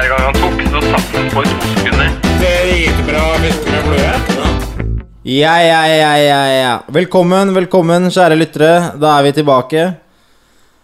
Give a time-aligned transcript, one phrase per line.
[0.00, 2.12] Fjerde gang han tok, så satt han på i to sekunder.
[2.40, 3.98] Det er bra, med blod,
[5.28, 6.70] Ja, ja, ja, ja, ja.
[6.88, 8.96] Velkommen, velkommen, kjære lyttere.
[8.96, 9.82] Da er vi tilbake.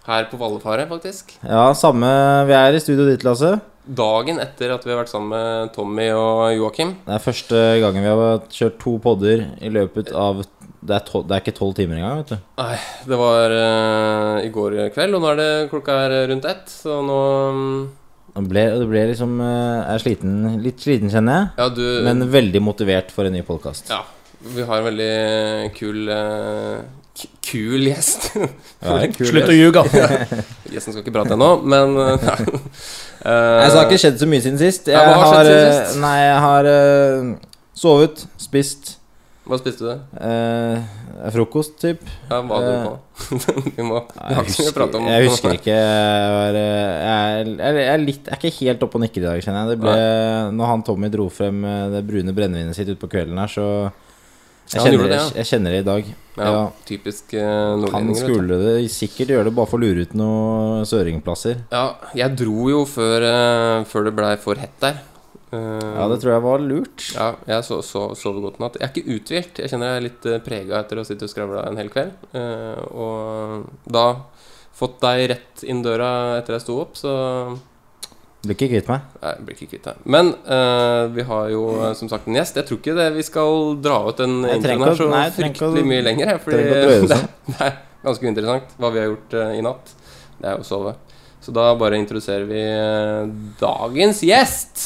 [0.05, 1.33] Her på Vallefare, faktisk.
[1.41, 2.13] Ja, samme
[2.45, 3.57] Vi er i studio ditt, Lasse.
[3.89, 6.99] Dagen etter at vi har vært sammen med Tommy og Joakim.
[7.09, 11.25] Det er første gangen vi har kjørt to podder i løpet av Det er, to,
[11.25, 12.49] det er ikke tolv timer engang, vet du.
[12.61, 12.75] Nei,
[13.09, 17.01] det var uh, i går kveld, og nå er det klokka er rundt ett, så
[17.01, 17.23] nå
[17.89, 18.06] Det
[18.45, 21.49] ble, det ble liksom eh, Jeg er sliten, litt sliten, kjenner jeg.
[21.63, 23.89] Ja, du Men veldig motivert for en ny podkast.
[23.91, 24.03] Ja.
[24.53, 26.83] Vi har en veldig kul eh,
[27.17, 28.29] k- Kul gjest.
[28.87, 29.57] Ja, kul Slutt å gjest.
[29.57, 29.83] ljuge.
[30.75, 32.37] Gjesten skal ikke prate ennå, men eh, ja.
[32.37, 34.91] Eh, Nei, så det har ikke skjedd så mye siden sist.
[34.93, 36.01] Ja, Jeg hva har har, siden eh, sist?
[36.05, 37.33] Nei, jeg har uh,
[37.77, 38.96] sovet, spist
[39.47, 39.93] Hva spiste du?
[40.27, 42.01] eh, frokost, typ.
[42.31, 42.97] Ja, hva hadde du på?
[43.77, 45.07] vi må vi Jeg husker, om.
[45.07, 48.99] jeg husker ikke Jeg, eh, jeg, er- jeg, er litt, jeg er ikke helt oppe
[48.99, 49.77] og nikker i dag, kjenner jeg.
[49.77, 49.95] Det ble,
[50.59, 53.69] når han Tommy dro frem eh, det brune brennevinet sitt utpå kvelden her, så
[54.67, 55.27] jeg Ja, kjenner, det, ja.
[55.39, 56.09] jeg kjenner det i dag.
[56.37, 56.63] Ja, Ja.
[56.89, 58.17] Typisk eh, Han du.
[58.19, 61.61] skulle det sikkert gjøre det bare for å lure ut noen søringplasser.
[61.71, 61.85] Ja,
[62.19, 64.99] jeg dro jo før, uh, før det blei for hett der.
[65.57, 67.07] Eh, Ja, det tror jeg var lurt.
[67.17, 68.77] Ja, jeg så so, sover godt natt.
[68.81, 69.61] Jeg er ikke uthvilt.
[69.63, 72.13] Jeg kjenner jeg er litt uh, prega etter å sitte og skravle en hel kveld.
[72.37, 74.07] Eh, og da
[74.77, 77.15] fått deg rett inn døra etter jeg sto opp, så
[78.47, 79.07] Blir ikke kvitt meg.
[79.25, 80.03] Nei, blir ikke kvitt deg.
[80.07, 82.55] Men uh, vi har jo eh, som sagt en gjest.
[82.61, 85.89] Jeg tror ikke det vi skal dra ut den introen her så nei, fryktelig å-
[85.91, 86.31] mye lenger.
[86.45, 87.57] Fordi det det, sånn.
[87.67, 87.73] er
[88.05, 89.91] ganske uinteressant hva vi har gjort uh, i natt.
[90.37, 90.93] Det er jo å sove.
[91.43, 93.27] Så da bare introduserer vi uh,
[93.59, 94.85] dagens gjest.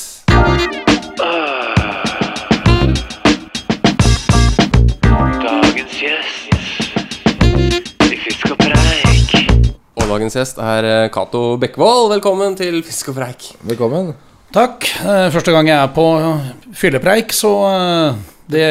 [5.41, 6.53] Dagens gjest
[8.05, 9.33] i Fisk og Preik.
[9.97, 12.11] Og dagens gjest er eh, Cato Bekkevold.
[12.13, 13.47] Velkommen til Fisk og preik.
[13.67, 14.13] Velkommen.
[14.55, 14.85] Takk.
[15.01, 16.05] Eh, Første gang jeg er på
[16.77, 18.19] fyllepreik, så eh,
[18.53, 18.67] det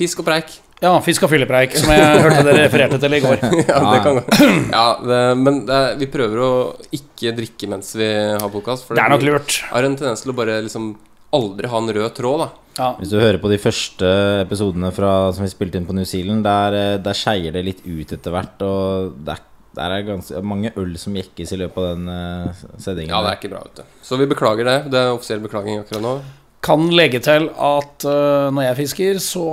[0.00, 0.56] Fisk og preik.
[0.78, 3.40] Ja, fisk og fyllepreik, som jeg hørte dere refererte til i går.
[3.66, 4.22] Ja, det kan gå.
[4.70, 6.50] Ja, det, men det, vi prøver å
[6.94, 8.06] ikke drikke mens vi
[8.38, 8.86] har podkast.
[8.94, 9.56] Det er nok lurt.
[9.72, 10.92] har en tendens til å bare liksom
[11.34, 12.48] aldri ha en rød tråd, da.
[12.78, 12.88] Ja.
[13.00, 14.08] Hvis du hører på de første
[14.44, 17.80] episodene fra, som vi spilte inn på New Zealand, der, eh, der skeier det litt
[17.84, 18.62] ut etter hvert.
[18.62, 19.40] Og der,
[19.74, 23.10] der er ganske mange øl som jekkes i løpet av den uh, seddingen.
[23.10, 23.96] Ja, det er ikke bra, vet du.
[24.06, 24.76] Så vi beklager det.
[24.94, 26.14] Det er offisiell beklaging akkurat nå.
[26.64, 29.46] Kan legge til at uh, når jeg fisker, så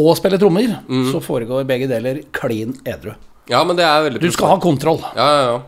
[0.00, 1.08] og spiller trommer, Mm.
[1.12, 3.14] så foregår begge deler klin edru.
[3.50, 5.00] Ja, men det er veldig Du skal ha kontroll.
[5.16, 5.60] Ja, ja, ja.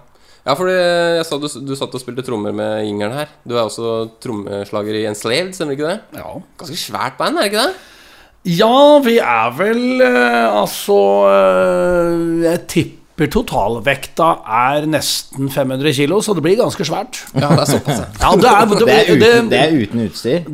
[0.43, 3.31] Ja, fordi jeg sa du, du satt og spilte trommer med yngelen her.
[3.47, 6.19] Du er også trommeslager i Enslaved, stemmer ikke det?
[6.19, 6.33] Ja.
[6.59, 7.91] Ganske svært band, er det ikke det?
[8.59, 10.97] Ja, vi er vel eh, altså
[11.31, 14.33] eh, Jeg tipper totalvekta
[14.67, 17.21] er nesten 500 kilo, så det blir ganske svært.
[17.37, 18.01] Ja, det er såpass.
[18.03, 18.09] ja.
[18.19, 20.51] Ja, det er, det, Det er uten, det, er uten utstyr.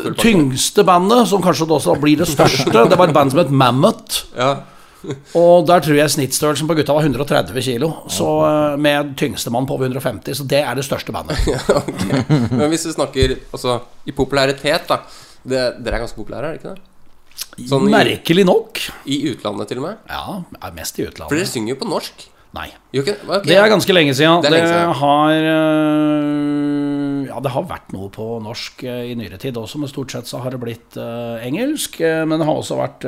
[0.00, 0.22] det pakke.
[0.24, 4.22] tyngste bandet, som kanskje også blir det største, det var et band som het Mammoth.
[4.38, 4.54] Ja.
[5.38, 7.90] Og der tror jeg snittstørrelsen på gutta var 130 kilo.
[8.10, 11.38] Så øh, med tyngstemann på over 150, så det er det største bandet.
[11.80, 12.22] okay.
[12.50, 15.02] Men hvis vi snakker altså, i popularitet, da.
[15.48, 17.68] Det, dere er ganske populære, er det ikke det?
[17.70, 18.80] Sånn i, Merkelig nok.
[19.06, 20.02] I utlandet, til og med?
[20.10, 21.30] Ja, mest i utlandet.
[21.30, 22.26] For dere synger jo på norsk.
[22.56, 22.68] Nei.
[22.96, 23.16] Jo, okay.
[23.28, 23.44] ok.
[23.46, 24.42] Det er ganske lenge siden.
[24.42, 24.94] Det Det, lenge siden.
[25.02, 26.97] har øh,
[27.28, 30.28] Ja, det har vært noe på norsk øh, i nyere tid også, men stort sett
[30.30, 32.00] så har det blitt øh, engelsk.
[32.00, 33.04] øh, Men det har også vært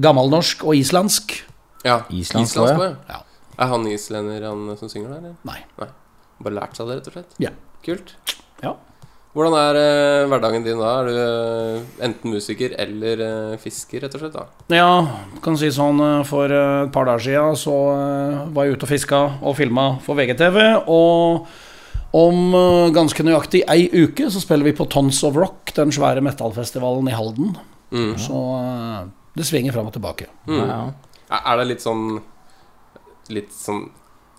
[0.00, 1.36] gammelnorsk og islandsk.
[1.84, 2.00] ja.
[2.10, 3.18] Islandsk Islandsk også, ja.
[3.18, 3.20] Ja.
[3.58, 5.34] Er han islender, han som synger der?
[5.46, 5.60] Nei.
[5.78, 5.90] Nei.
[6.42, 7.36] Bare lært seg det, rett og slett?
[7.42, 7.52] Ja.
[7.84, 8.14] Kult.
[8.64, 8.72] Ja.
[9.34, 10.90] Hvordan er eh, hverdagen din da?
[11.02, 14.34] Er du eh, enten musiker eller eh, fisker, rett og slett?
[14.38, 14.44] da?
[14.74, 14.90] Ja,
[15.42, 17.74] kan si sånn For et par dager siden så
[18.54, 20.58] var jeg ute og fiska og filma for VGTV.
[20.86, 21.46] Og
[22.14, 26.22] om øh, ganske nøyaktig ei uke så spiller vi på Tons of Rock, den svære
[26.22, 27.56] metallfestivalen i Halden.
[27.90, 28.12] Mm.
[28.22, 30.28] Så øh, det svinger fram og tilbake.
[30.46, 30.60] Mm.
[30.60, 31.40] Ja, ja.
[31.40, 32.20] Er det litt sånn
[33.32, 33.86] Litt sånn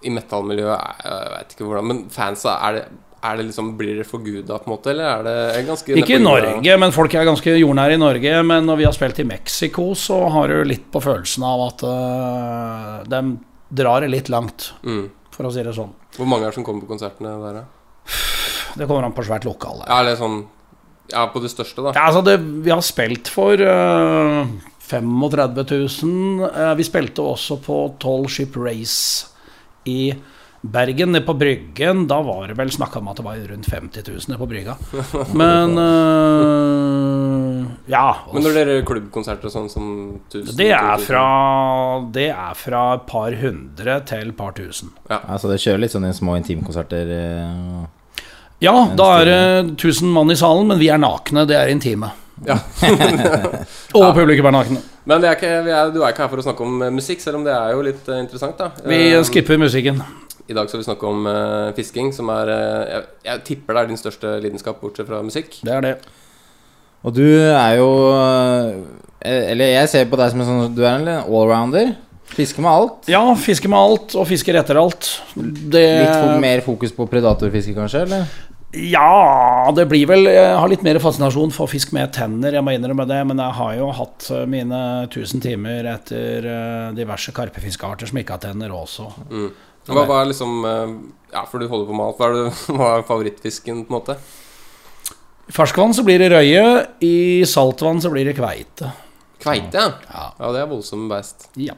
[0.05, 2.83] I metallmiljøet Jeg veit vet ikke hvordan Men fansa, er det,
[3.25, 4.91] er det liksom Blir det forguda, på en måte?
[4.93, 6.21] Eller er det ganske Ikke i?
[6.21, 8.35] Norge, men folk er ganske jordnære i Norge.
[8.45, 11.83] Men når vi har spilt i Mexico, så har du litt på følelsen av at
[11.89, 13.23] uh, de
[13.81, 15.09] drar det litt langt, Mm.
[15.35, 15.93] For å si det sånn.
[16.15, 17.65] Hvor mange er det som kommer på konsertene der, da?
[18.75, 19.85] Det kommer an på svært lokale.
[19.87, 20.43] Ja, eller sånn
[21.11, 21.91] Ja, på det største, da.
[21.93, 24.47] Ja, altså det, vi har spilt for uh,
[24.89, 25.59] 35
[26.01, 26.47] 000.
[26.49, 29.29] Uh, vi spilte også på Tall Ship Race
[29.85, 30.15] i
[30.65, 32.07] Bergen, nede på Bryggen.
[32.09, 34.75] Da var det vel snakka om at det var rundt 50 000 nede på Brygga.
[35.41, 37.24] Men eh,
[37.91, 38.05] Ja.
[38.33, 39.89] Men når dere klubbkonserter og sånn som
[40.31, 41.25] 1000 det er fra
[42.13, 44.89] Det er fra et par hundre til et par tusen.
[45.09, 47.11] Ja, Altså det kjører litt sånne små intimkonserter.
[47.19, 48.23] eh,
[48.63, 51.45] Ja, da er det 1000 mann i salen, men vi er nakne.
[51.45, 52.11] Det er intime.
[52.47, 52.57] Ja.
[53.95, 54.81] Og publikum er nakne.
[55.05, 56.93] Men vi er ikke, vi er, du er ikke her for å snakke om eh,
[56.93, 58.71] musikk, selv om det er jo litt eh, interessant, da.
[58.89, 58.99] Vi
[59.29, 60.01] skipper musikken.
[60.49, 63.81] I dag skal vi snakke om uh, fisking, som er uh, jeg, jeg tipper det
[63.81, 65.57] er din største lidenskap, bortsett fra musikk.
[65.65, 65.93] Det er det.
[67.05, 70.97] Og du er jo eh, Eller jeg ser på deg som en sånn Du er
[70.97, 71.93] en allrounder.
[72.35, 73.05] Fisker med alt.
[73.07, 75.11] Ja, fisker med alt, og fisker etter alt.
[75.37, 78.01] Det Litt mer fokus på predatorfiske, kanskje?
[78.07, 78.25] Eller?
[78.75, 82.73] Ja, det blir vel Jeg har litt mer fascinasjon for fisk med tenner, jeg må
[82.75, 83.21] innrømme det.
[83.29, 88.35] Men jeg har jo hatt eh, mine 1000 timer etter eh, diverse karpefiskearter som ikke
[88.35, 89.07] har tenner også.
[89.29, 89.47] Mm.
[89.93, 90.95] Hva er liksom eh,
[91.35, 92.19] Ja, for du holder på med alt.
[92.19, 94.17] Hva er, det, hva er favorittfisken, på en måte?
[95.45, 96.65] I ferskvann så blir det røye,
[97.05, 98.91] i saltvann så blir det kveite.
[99.41, 100.29] Kveite, ja.
[100.39, 100.51] Ja.
[100.53, 101.49] Det er voldsomme beist.
[101.59, 101.77] ja.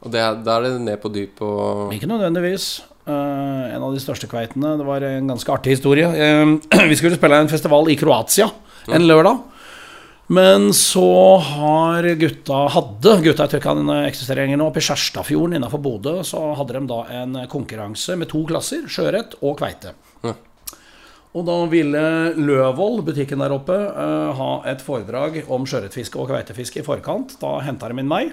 [0.00, 2.80] Og det, da er det ned på dyp og Ikke nødvendigvis.
[3.04, 4.78] Uh, en av de største kveitene.
[4.80, 6.08] Det var en ganske artig historie.
[6.08, 6.56] Uh,
[6.90, 8.48] vi skulle spille en festival i Kroatia
[8.88, 9.42] en lørdag.
[10.30, 14.68] Men så har gutta hadde gutta i Tyrkia eksisterer lenger nå.
[14.70, 19.34] Oppe i Skjerstadfjorden innafor Bodø så hadde de da en konkurranse med to klasser, sjøørret
[19.42, 19.92] og kveite.
[21.30, 22.04] Og da ville
[22.34, 27.36] Løvold, butikken der oppe, eh, ha et foredrag om sjøørretfiske og kveitefiske i forkant.
[27.38, 28.32] Da henta de inn meg.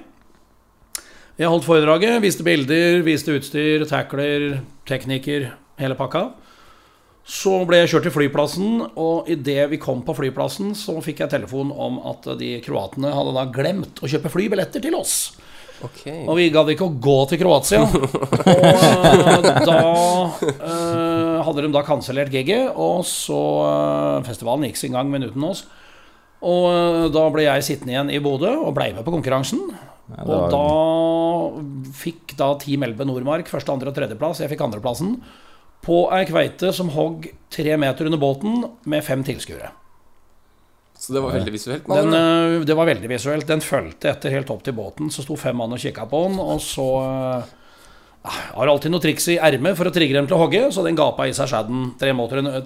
[1.37, 6.31] Jeg holdt foredraget, viste bilder, viste utstyr, tackler, teknikker, hele pakka.
[7.27, 11.33] Så ble jeg kjørt til flyplassen, og idet vi kom på flyplassen, så fikk jeg
[11.35, 15.35] telefon om at de kroatene hadde da glemt å kjøpe flybilletter til oss.
[15.85, 16.03] Ok.
[16.25, 17.83] Og vi gadd ikke å gå til Kroatia.
[17.87, 19.75] Og eh, da
[20.49, 25.45] eh, hadde de da kansellert giget, og så eh, Festivalen gikk sin gang, men uten
[25.47, 25.65] oss.
[26.41, 29.63] Og eh, da ble jeg sittende igjen i Bodø og ble med på konkurransen.
[30.09, 34.41] det Og da fikk da Team Elbe Nordmark første, andre og tredjeplass.
[34.43, 35.19] Jeg fikk andreplassen.
[35.85, 39.69] På ei kveite som hogg tre meter under båten med fem tilskuere.
[41.07, 41.85] Så det var veldig visuelt?
[41.87, 43.47] Den, eh, det var veldig visuelt.
[43.47, 45.07] Den fulgte etter helt opp til båten.
[45.07, 47.53] Så sto fem mann og kikka på den, og så eh,
[48.27, 50.83] Jeg har alltid noe triks i ermet for å trigge dem til å hogge, så
[50.83, 52.11] den gapa i seg skjadden tre,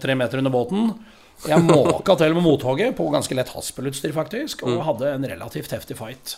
[0.02, 0.96] tre meter under båten.
[1.50, 5.98] Jeg måka til med mothogget på ganske lett haspelutstyr, faktisk, og hadde en relativt heftig
[5.98, 6.36] fight.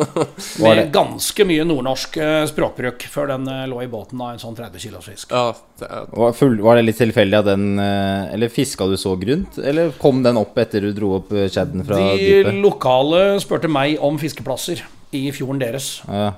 [0.62, 4.58] Med ganske mye nordnorsk eh, språkbruk før den eh, lå i båten av en sånn
[4.58, 5.30] 30 kilos fisk.
[5.30, 8.96] Ja, det er, Var, full, var det litt tilfeldig at den eh, Eller fiska du
[9.00, 9.60] så grunt?
[9.62, 12.58] Eller kom den opp etter du dro opp shadden fra De dypet?
[12.60, 14.82] lokale spurte meg om fiskeplasser
[15.14, 16.00] i fjorden deres.
[16.10, 16.32] Ja.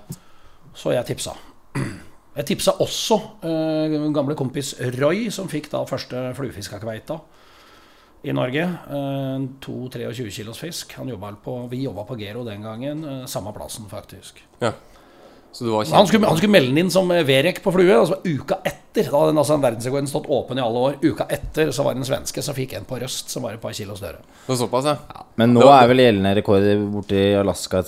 [0.77, 1.35] Så jeg tipsa.
[2.33, 7.19] Jeg tipsa også eh, gamle kompis Roy, som fikk da første fluefiskakveita
[8.23, 8.63] i Norge.
[8.63, 10.95] Eh, to 23 kilos fisk.
[10.99, 13.05] Han jobbet på, vi jobba på Gero den gangen.
[13.05, 14.45] eh, samme plassen, faktisk.
[14.59, 14.73] ja.
[15.53, 17.93] Så du var Han skulle, han skulle melde den inn som eh, Verek på flue.
[17.93, 19.09] Altså uka etter.
[19.09, 20.95] Da hadde den altså, verdensrekorden stått åpen i alle år.
[21.05, 23.61] Uka etter så var det en svenske som fikk en på røst som var et
[23.61, 24.23] par kilo større.
[24.47, 25.25] Det såpass, ja.
[25.41, 27.83] Men nå er vel gjeldende rekord borte i Alaska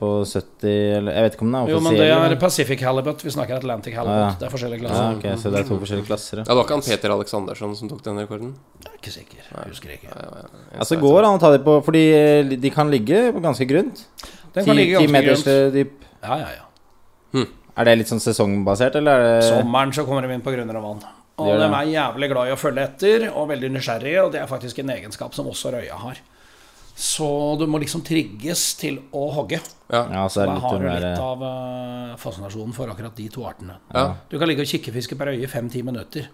[0.00, 2.36] på 70 eller Jeg vet ikke om den er Jo, men det er?
[2.40, 3.24] Pacific halibut.
[3.24, 4.16] Vi snakker Atlantic halibut.
[4.16, 4.38] Ah, ja.
[4.40, 5.18] Det er forskjellige ja, klasser.
[5.18, 6.44] ok, Så det er to forskjellige klasser, ja.
[6.44, 8.54] Ja, Det var ikke han Peter Aleksandersson som tok den rekorden?
[8.84, 9.44] Jeg er ikke sikker.
[9.44, 10.16] Jeg husker ikke.
[10.76, 14.04] Altså går an å ta dem på Fordi eh, de kan ligge ganske grunt.
[14.54, 15.46] Den kan ligge ganske grunt.
[15.52, 16.10] eh, dyp.
[16.20, 16.66] Ja, ja, ja.
[17.34, 20.76] Er det litt sånn sesongbasert, eller er det Sommeren så kommer de inn på grunner
[20.80, 21.04] og vann.
[21.40, 24.50] Og de er jævlig glad i å følge etter, og veldig nysgjerrige, og det er
[24.50, 26.18] faktisk en egenskap som også røya har.
[27.00, 29.62] Så du må liksom trigges til å hogge.
[29.88, 30.02] Ja.
[30.12, 33.16] Ja, så er Da det litt har du litt eh, av eh, fascinasjonen for akkurat
[33.16, 33.78] de to artene.
[33.94, 34.04] ja.
[34.28, 36.28] Du kan ligge og kikkefiske på røye i fem-ti minutter.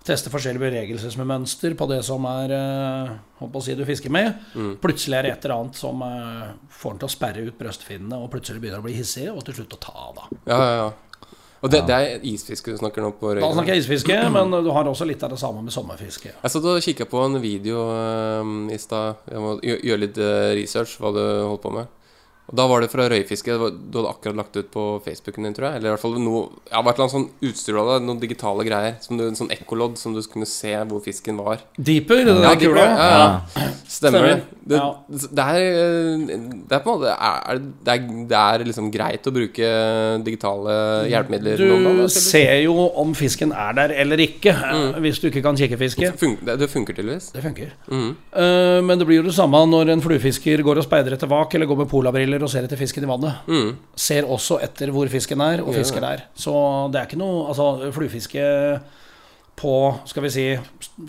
[0.00, 4.32] Teste forskjellige bevegelsesmønster på det som er eh, holdt på å si du fisker med.
[4.56, 4.70] Mm.
[4.80, 8.16] Plutselig er det et eller annet som eh, får den til å sperre ut brøstfinnene,
[8.16, 10.16] og plutselig begynner å bli hissig, og til slutt å ta av.
[10.16, 10.40] da.
[10.48, 10.90] ja, ja, ja.
[11.60, 14.70] Og det, det er isfiske du snakker nå på Da snakker jeg isfiske, men du
[14.72, 16.32] har også litt av det samme med sommerfiske.
[16.32, 17.82] Jeg satt og kikka på en video
[18.40, 19.20] um, i stad.
[19.28, 20.20] Jeg må gjøre litt
[20.56, 21.99] research hva du holdt på med.
[22.50, 23.52] Og Da var det fra røyfiske.
[23.54, 25.80] Det var, du hadde akkurat lagt ut på Facebooken din, tror jeg.
[25.80, 27.98] Eller i hvert fall noe Ja, et eller annet sånn utstyr du hadde.
[28.06, 28.96] Noen digitale greier.
[29.04, 31.62] Som du, en sånn ekkolodd som du kunne se hvor fisken var.
[31.78, 33.68] Deeper, det Ja, deeper, ja, ja.
[33.90, 34.26] Stemmer.
[34.26, 34.42] Stemmer.
[34.70, 34.80] Det,
[35.10, 36.26] det, er,
[36.68, 39.70] det er på en måte er, det, er, det er liksom greit å bruke
[40.26, 40.74] digitale
[41.10, 41.58] hjelpemidler.
[41.64, 42.28] noen ganger, Du tydeligvis.
[42.30, 45.00] ser jo om fisken er der eller ikke, mm.
[45.02, 46.12] hvis du ikke kan kikkefiske.
[46.20, 47.30] Fun det funker tydeligvis.
[47.34, 47.72] Det funker.
[47.90, 48.10] Mm.
[48.34, 51.54] Uh, men det blir jo det samme når en fluefisker går og speider etter vak,
[51.56, 53.44] eller går med polabriller og ser etter fisken i vannet.
[53.50, 53.74] Mm.
[53.98, 56.24] Ser også etter hvor fisken er, og fisker der.
[56.34, 56.54] Så
[56.92, 58.44] det er ikke noe Altså, fluefiske
[59.60, 59.74] på,
[60.08, 60.46] skal vi si,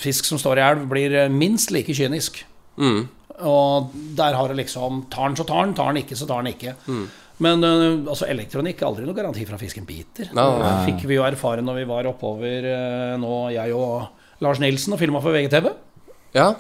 [0.02, 2.42] fisk som står i elv, blir minst like kynisk.
[2.82, 3.06] Mm.
[3.48, 5.76] Og der har det liksom Tar den, så tar den.
[5.78, 6.76] Tar den ikke, så tar den ikke.
[7.42, 10.30] Men øh, altså, elektronikk aldri noe garanti for at fisken biter.
[10.38, 14.62] No, Det fikk vi jo erfare når vi var oppover øh, nå, jeg og Lars
[14.62, 15.72] Nilsen, og filma for VGTV.
[16.38, 16.52] Ja.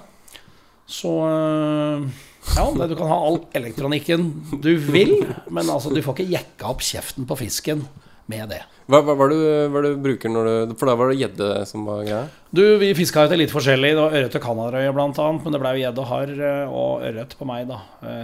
[0.89, 2.07] Så øh,
[2.55, 4.29] ja, du kan ha all elektronikken
[4.63, 5.17] du vil,
[5.47, 7.83] men altså, du får ikke jekka opp kjeften på fisken
[8.31, 8.61] med det.
[8.91, 9.37] Hva, hva, hva, du,
[9.71, 12.23] hva du bruker når du For da var det gjedde som var greia?
[12.51, 13.93] Du, vi fiska etter litt forskjellig.
[13.95, 16.73] Det var ørret og Kanarøya blant annet, men det ble jo gjedde og harr øh,
[16.81, 17.79] og ørret på meg, da.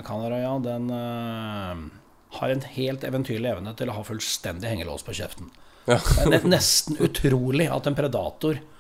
[0.07, 1.85] Kanarøya, den uh,
[2.39, 5.51] har en helt eventyrlig evne til å ha fullstendig hengelås på kjeften.
[5.87, 6.01] Ja.
[6.27, 8.76] Det er nesten utrolig at en predator eh,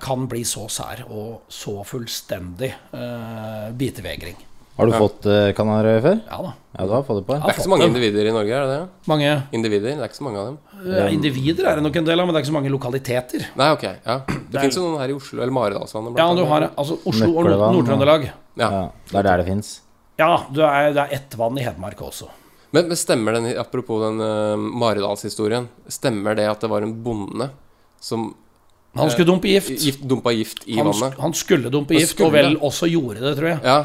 [0.00, 4.38] kan bli så sær og så fullstendig eh, bitevegring.
[4.80, 6.20] Har du fått uh, Kanarøy før?
[6.24, 6.50] Ja da.
[6.78, 7.34] Ja, du har fått det på?
[7.36, 9.08] Det er ikke så mange individer i Norge, er det det?
[9.10, 9.90] Mange Individer?
[9.90, 10.56] Det er ikke så mange av dem.
[10.86, 13.44] Ja, individer er det nok en del av, men det er ikke så mange lokaliteter.
[13.60, 13.84] Nei, ok.
[13.84, 16.20] ja Det, er- finnes jo noen her i Oslo, eller Maridalsvannet.
[16.22, 18.28] Ja, du har altså Oslo og Nord-Trøndelag.
[18.30, 18.70] Ja.
[18.70, 19.72] Ja, det er der det fins.
[20.20, 22.30] Ja, du er, det er ett vann i Hedmark også.
[22.70, 27.50] Men, men stemmer den, apropos den uh, Maridalshistorien, stemmer det at det var en bonde
[28.00, 28.30] som
[28.98, 29.70] Han skulle dumpe gift.
[29.78, 31.18] gift, dumpa gift i Han, vannet?
[31.22, 33.60] han skulle dumpe Han gift, skulle og vel også gjorde det, tror jeg.
[33.64, 33.84] Ja,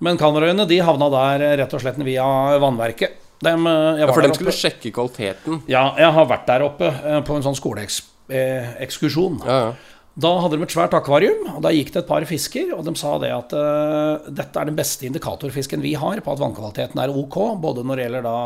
[0.00, 2.24] Men Canarøyene de havna der eh, rett og slett via
[2.62, 3.18] vannverket.
[3.44, 5.60] Dem, eh, ja, for de skulle sjekke kvaliteten.
[5.68, 9.42] Ja, jeg har vært der oppe eh, på en sånn skoleekskursjon.
[9.44, 9.74] Ja, ja.
[10.16, 12.94] Da hadde de et svært akvarium, og da gikk det et par fisker, og de
[12.96, 17.12] sa det at eh, dette er den beste indikatorfisken vi har på at vannkvaliteten er
[17.12, 18.36] ok, både når det gjelder da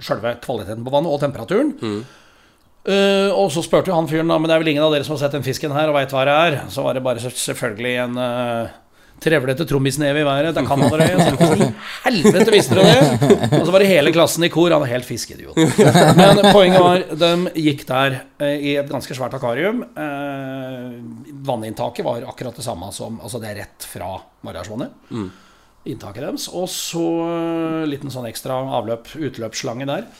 [0.00, 1.74] sjølve kvaliteten på vannet og temperaturen.
[2.82, 5.06] Eh, og så spurte jo han fyren da, men det er vel ingen av dere
[5.06, 6.56] som har sett den fisken her og veit hva det er.
[6.72, 8.72] Så var det bare selvfølgelig en uh,
[9.22, 10.50] trevlete trommisneve i været.
[10.56, 11.06] Det kan dere.
[11.22, 11.68] Så,
[12.08, 13.28] helvete visste dere det!
[13.60, 14.74] Og så var det hele klassen i kor.
[14.74, 15.60] Han er helt fiskeidiot.
[16.18, 19.84] Men poenget var, de gikk der uh, i et ganske svært akvarium.
[21.46, 24.98] Vanninntaket var akkurat det samme som Altså, det er rett fra Maridalsvannet.
[25.86, 26.50] Inntaket deres.
[26.50, 30.10] Og så uh, liten sånn ekstra avløp, utløpsslange der.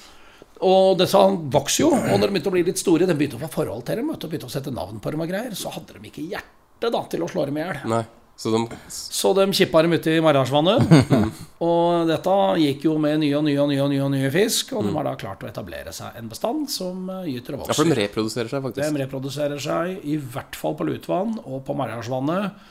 [0.62, 1.18] Og disse
[1.50, 3.84] vokser jo, og når de begynte å bli litt store, de begynte å få forhold
[3.88, 6.22] til dem, og begynte å sette navn på dem og greier, så hadde de ikke
[6.30, 8.04] hjerte da til å slå dem i hjel.
[8.42, 10.86] Så de Så de kippa dem uti Maridalsvannet.
[11.66, 14.86] og dette gikk jo med nye og nye og nye og nye, nye fisk, og
[14.86, 17.74] de har da klart å etablere seg en bestand som eh, gyter og vokser.
[17.74, 18.82] Ja, for de reproduserer seg faktisk.
[18.96, 22.64] De reproduserer seg i hvert fall på Lutvann og på Maridalsvannet.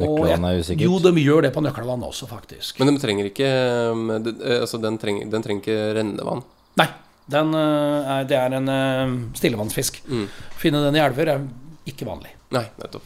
[0.00, 0.84] Og er jeg- usikkert.
[0.88, 2.80] Jo, de gjør det på Nøklevann også, faktisk.
[2.80, 3.48] Men de trenger ikke
[4.24, 6.42] det- eh, Altså, den trenger, den trenger ikke rennevann.
[6.80, 6.88] Nei,
[7.30, 10.02] den, eh, er, det er en eh, stillevannsfisk.
[10.08, 10.24] Mm.
[10.60, 11.44] Finne den i elver er
[11.88, 12.32] ikke vanlig.
[12.54, 13.04] Nei, nettopp.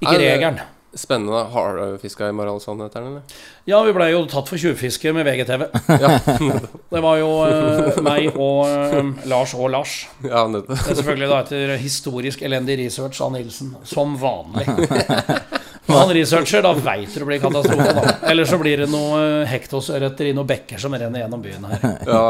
[0.00, 0.60] Ikke Er regelen.
[0.98, 1.42] Spennende.
[1.52, 3.06] Har du fiska i Maridalsvannet, den?
[3.06, 3.22] eller?
[3.68, 5.66] Ja, vi blei jo tatt for tjuvfiske med VGTV.
[6.94, 9.98] Det var jo eh, meg og eh, Lars og Lars.
[10.24, 10.46] ja.
[10.48, 14.64] Det er selvfølgelig da etter historisk elendig research av Nilsen, som vanlig.
[15.88, 17.92] Når han researcher, da veit du det blir katastrofe.
[17.96, 21.64] da Eller så blir det noe eh, hektosørreter i noen bekker som renner gjennom byen
[21.70, 21.86] her.
[22.04, 22.22] I Ja,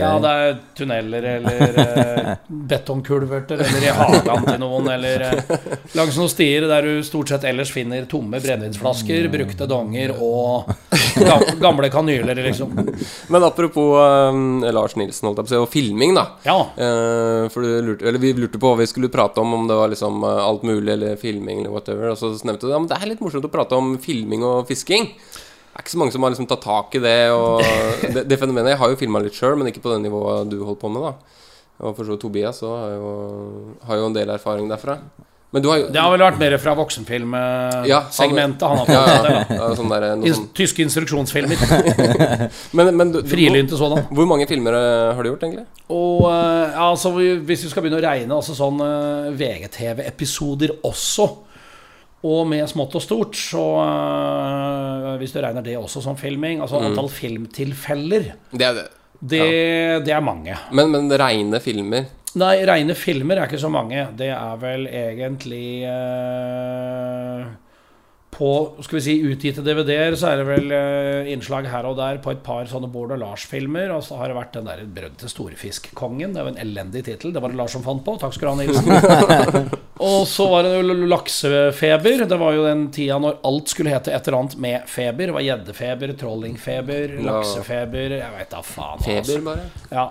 [0.00, 2.32] Ja, det er tunneler eller eh,
[2.72, 5.54] betongkulverter, eller i hagen til noen, eller eh,
[5.98, 10.72] langs noen stier der du stort sett ellers finner tomme brennevinsflasker, brukte donger og
[11.62, 12.74] gamle kanyler, liksom.
[13.32, 16.26] Men apropos eh, Lars Nilsen holdt jeg på å si, og filming, da.
[16.46, 16.58] Ja.
[16.74, 19.78] Eh, for du lurte, eller vi lurte på hva vi skulle prate om, om det
[19.78, 22.15] var liksom eh, alt mulig, eller filming, eller whatever.
[22.16, 24.64] Og så nevnte du ja, men det er litt morsomt å prate om filming og
[24.70, 25.10] fisking.
[25.12, 27.18] Det er ikke så mange som har liksom tatt tak i det.
[27.36, 27.60] Og
[28.16, 30.62] det, det fenomenet Jeg har jo filma litt sjøl, men ikke på det nivået du
[30.64, 31.04] holdt på med.
[31.04, 33.14] da Og for så vidt Tobias òg har jo,
[33.88, 35.00] har jo en del erfaring derfra.
[35.54, 39.04] Men du har jo Det har vel vært mer fra Ja, voksenfilmsegmentet han har ja,
[39.06, 40.48] tatt ja, ja, sånn der, sånn.
[40.56, 41.62] Tyske instruksjonsfilmer.
[42.76, 44.04] Men, men du, Frilynte sådan.
[44.10, 45.64] hvor mange filmer eh, har du gjort, egentlig?
[45.92, 51.28] Og eh, altså, hvis vi skal begynne å regne altså sånn eh, VGTV-episoder også,
[52.24, 56.80] og med smått og stort, så eh, Hvis du regner det også som filming, altså
[56.80, 58.86] antall filmtilfeller, Det er det.
[59.20, 59.42] det,
[60.06, 60.56] det er mange.
[60.72, 62.06] Men, men reine filmer
[62.36, 64.02] Nei, reine filmer er ikke så mange.
[64.18, 67.46] Det er vel egentlig eh,
[68.36, 68.48] på
[68.84, 72.34] skal vi si, utgitte DVD-er så er det vel eh, innslag her og der på
[72.34, 73.94] et par sånne Bård og Lars-filmer.
[73.94, 76.34] Og så har det vært den der 'Brød til storfiskkongen'.
[76.34, 77.32] Det er jo en elendig tittel.
[77.32, 78.16] Det var det Lars som fant på.
[78.20, 79.72] Takk skal du ha, Nilsen.
[80.08, 82.26] og så var det jo laksefeber.
[82.28, 85.30] Det var jo den tida når alt skulle hete et eller annet med feber.
[85.30, 89.00] Det var gjeddefeber, trollingfeber, laksefeber Jeg veit da faen.
[89.06, 89.40] Feber, altså.
[89.48, 89.66] bare.
[89.88, 90.06] Ja.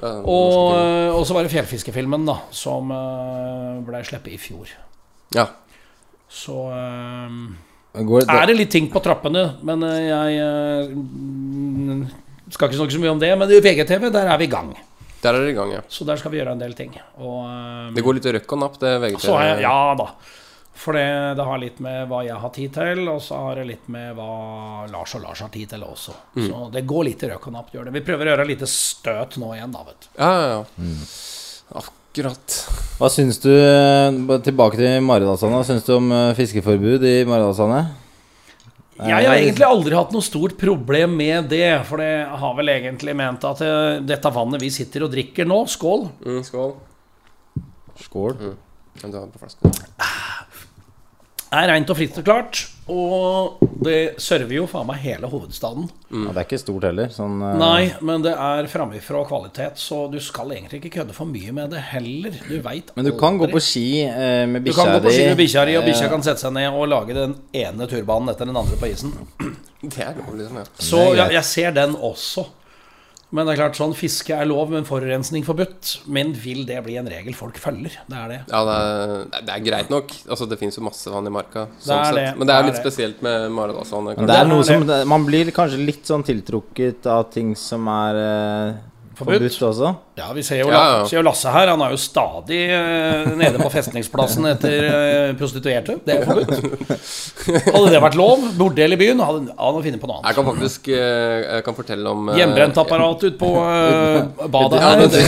[0.00, 4.72] Er en Og, og så var det Fjellfiskefilmen, da, som uh, blei sluppet i fjor.
[5.36, 5.48] Ja.
[6.28, 12.02] Så eh, Går, er det litt ting på trappene, men eh, jeg eh, mm,
[12.52, 13.30] skal ikke snakke så mye om det.
[13.40, 14.74] Men i VGTV, der er vi i gang.
[15.22, 15.84] Der er det i gang, ja.
[15.88, 16.92] Så der skal vi gjøre en del ting.
[17.24, 19.22] Og Det går litt røkk og napp, det VGTV.
[19.24, 20.10] så jeg, Ja da.
[20.76, 21.06] For det,
[21.38, 24.10] det har litt med hva jeg har tid til, og så har det litt med
[24.18, 26.12] hva Lars og Lars har tid til også.
[26.36, 26.42] Mm.
[26.44, 27.70] Så det går litt i røk og napp.
[27.72, 30.10] Vi prøver å gjøre lite støt nå igjen, da, vet du.
[30.20, 30.58] Ja, ja,
[31.72, 31.86] ja.
[32.16, 32.54] Akkurat.
[32.96, 35.52] Hva syns du eh, Tilbake til Maridalsane.
[35.52, 37.80] Hva syns du om eh, fiskeforbud i Maridalsane?
[38.96, 41.74] Jeg har egentlig aldri hatt noe stort problem med det.
[41.84, 45.58] For det har vel egentlig ment at eh, dette vannet vi sitter og drikker nå,
[45.68, 46.72] skål, Mm, skål.
[48.00, 48.40] Skål.
[48.40, 48.56] Mm.
[49.36, 49.76] flasken?
[51.52, 52.64] er rent og fritt og klart.
[52.92, 55.88] Og det server jo faen meg hele hovedstaden.
[56.12, 57.08] Ja, det er ikke stort heller.
[57.10, 57.54] Sånn, uh...
[57.58, 61.72] Nei, men det er framifrå kvalitet, så du skal egentlig ikke kødde for mye med
[61.74, 62.36] det heller.
[62.46, 65.26] Du veit Men du kan gå på ski uh, med Du kan gå på ski
[65.32, 68.32] med bikkja di, og Eh, bikkja kan sette seg ned og lage den ene turbanen
[68.32, 69.14] etter den andre på isen.
[69.86, 70.56] Det er lov, liksom.
[70.58, 72.46] ja Så ja, jeg ser den også.
[73.36, 75.92] Men det er klart sånn fiske er lov, men forurensning forbudt.
[76.08, 77.98] Men vil det bli en regel folk følger?
[78.08, 78.40] Det er det.
[78.48, 80.14] Ja, det er, det er greit nok.
[80.24, 81.66] Altså, det fins jo masse vann i marka.
[81.76, 82.18] Sånn det sett.
[82.18, 84.16] det, Men det er det litt spesielt med Maridalsvannet.
[84.16, 87.52] Men det er Det er noe som Man blir kanskje litt sånn tiltrukket av ting
[87.60, 88.84] som er eh,
[89.16, 89.38] Forbudt.
[89.40, 89.90] forbudt også.
[90.18, 91.04] Ja, vi ser jo, Ja, ja.
[91.08, 91.70] ser jo Lasse her.
[91.72, 95.96] Han er jo stadig uh, nede på festningsplassen etter uh, prostituerte.
[96.04, 96.50] Det er forbudt.
[97.72, 100.28] Hadde det vært lov, bordell i byen, hadde han funnet på noe annet.
[100.28, 103.50] Jeg kan faktisk eh, Jeg kan fortelle om uh, Hjemmebrentapparat ut på
[104.52, 105.24] badet her det-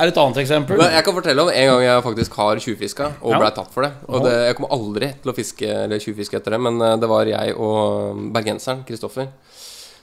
[0.00, 0.80] er et annet eksempel.
[0.82, 3.86] Men jeg kan fortelle om en gang jeg faktisk har tjuvfiska og ble tatt for
[3.86, 3.92] det.
[4.08, 7.30] Og det, Jeg kommer aldri til å fiske eller tjuvfiske etter det, men det var
[7.30, 9.30] jeg og bergenseren Kristoffer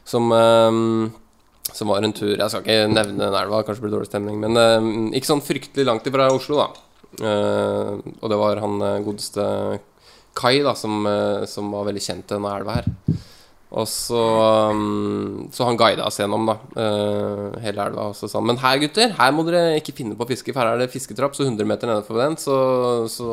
[0.07, 0.31] som
[1.73, 4.59] som var en tur Jeg skal ikke nevne den elva, kanskje blir dårlig stemning, men
[4.61, 6.87] eh, ikke sånn fryktelig langt ifra Oslo, da.
[7.27, 9.45] Eh, og det var han eh, godeste
[10.37, 12.89] Kai, da, som, eh, som var veldig kjent til denne elva her.
[13.75, 14.19] Og så
[14.71, 18.05] um, Så han guida oss gjennom da eh, hele elva.
[18.11, 20.53] Og så sa han Men her, gutter, her må dere ikke finne på å fiske,
[20.55, 22.57] for her er det fisketrapp, så 100 meter nedenfor den, så,
[23.11, 23.27] så,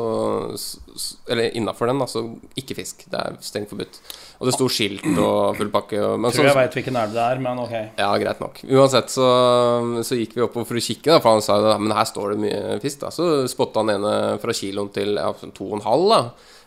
[0.59, 2.25] så Eller innafor den, da, så
[2.59, 3.05] ikke fisk.
[3.11, 4.01] Det er strengt forbudt.
[4.35, 6.01] Og det sto skilt og full pakke.
[6.03, 7.75] Og, men Tror jeg veit hvilken elv det er, men ok.
[8.01, 8.59] ja, greit nok.
[8.67, 9.29] Uansett så,
[10.03, 12.33] så gikk vi opp for å kikke, da, for han sa jo men her står
[12.35, 13.05] det mye fisk.
[13.05, 16.11] da Så spotta han ene fra kiloen til ja, sånn to og en halv.
[16.11, 16.21] da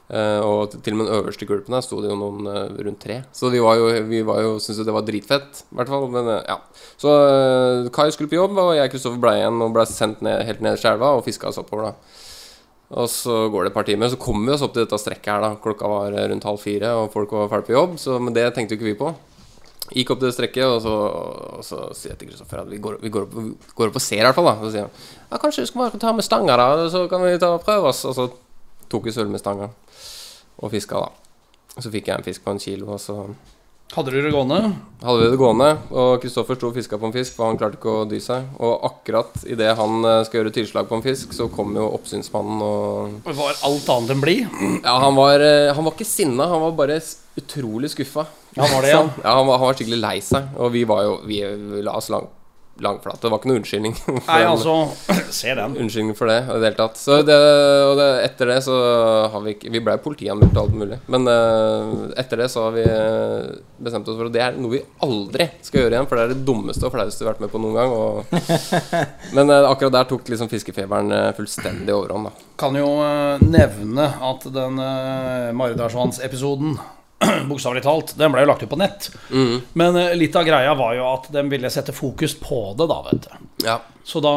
[0.09, 3.19] og til og med den øverste gulpen der sto det jo noen eh, rundt tre.
[3.37, 6.09] Så vi var jo, vi var jo syntes det var dritfett, i hvert fall.
[6.15, 6.57] Men eh, ja.
[6.97, 10.25] Så eh, Kai skulle på jobb, og jeg og Kristoffer ble igjen og ble sendt
[10.25, 11.93] ned, helt ned i elva og fiska oss oppover.
[11.93, 12.25] da
[12.89, 15.29] og så går det et par timer, så kommer vi oss opp til dette strekket
[15.29, 15.43] her.
[15.45, 17.99] da Klokka var eh, rundt halv fire, og folk var ferdig på jobb.
[18.01, 19.11] Så, men det tenkte jo ikke vi på.
[19.89, 20.95] Gikk opp til det strekket, og så,
[21.59, 24.01] og så sier jeg til Kristoffer at vi går, vi, går opp, vi går opp
[24.01, 24.49] og ser, i hvert fall.
[24.49, 24.97] da Så sier han
[25.29, 27.93] ja, kanskje vi skal bare ta med stanga, da, så kan vi ta og prøve
[27.93, 28.01] oss.
[28.09, 28.31] Og så
[28.89, 29.69] tok vi sølv med stanga
[30.59, 31.79] og fiska, da.
[31.79, 33.23] Så fikk jeg en fisk på en kilo, og så
[33.95, 34.75] Hadde du det gående?
[35.01, 35.69] hadde vi det gående.
[35.97, 38.45] Og Kristoffer sto og fiska på en fisk, for han klarte ikke å dy seg.
[38.61, 42.61] Og akkurat idet han eh, skal gjøre tilslag på en fisk, så kom jo oppsynsmannen
[42.67, 44.59] og Var alt annet enn blid?
[44.85, 47.01] Ja, han var, eh, han var ikke sinna, han var bare
[47.41, 48.27] utrolig skuffa.
[48.59, 49.01] Han var det, ja.
[49.25, 50.53] ja han, var, han var skikkelig lei seg.
[50.61, 51.41] Og vi var jo Vi,
[51.87, 52.29] la oss lang,
[52.85, 53.21] langflate.
[53.23, 53.95] Det var ikke noen unnskyldning.
[54.29, 54.75] Nei, altså
[55.39, 55.77] Se den.
[55.83, 57.01] Unnskyldning for det i det hele tatt.
[57.01, 57.37] Så det,
[57.89, 58.77] og det, etter det så
[59.33, 60.99] har vi ikke Vi ble politianmeldt og alt mulig.
[61.13, 63.49] Men uh, etter det så har vi eh,
[63.83, 66.11] bestemt oss for at det er noe vi aldri skal gjøre igjen.
[66.11, 67.97] For det er det dummeste og flaueste vi har vært med på noen gang.
[67.97, 68.37] Og,
[69.37, 72.47] men uh, akkurat der tok liksom fiskefeberen fullstendig overhånd, da.
[72.59, 72.89] Kan jo
[73.45, 76.79] nevne at den uh, Maridalsvanns-episoden
[77.51, 78.15] Bokstavelig talt.
[78.19, 79.11] Den ble jo lagt ut på nett.
[79.79, 82.99] Men eh, litt av greia var jo at de ville sette fokus på det, da,
[83.11, 83.49] vet du.
[83.67, 83.81] Ja.
[84.07, 84.35] Så da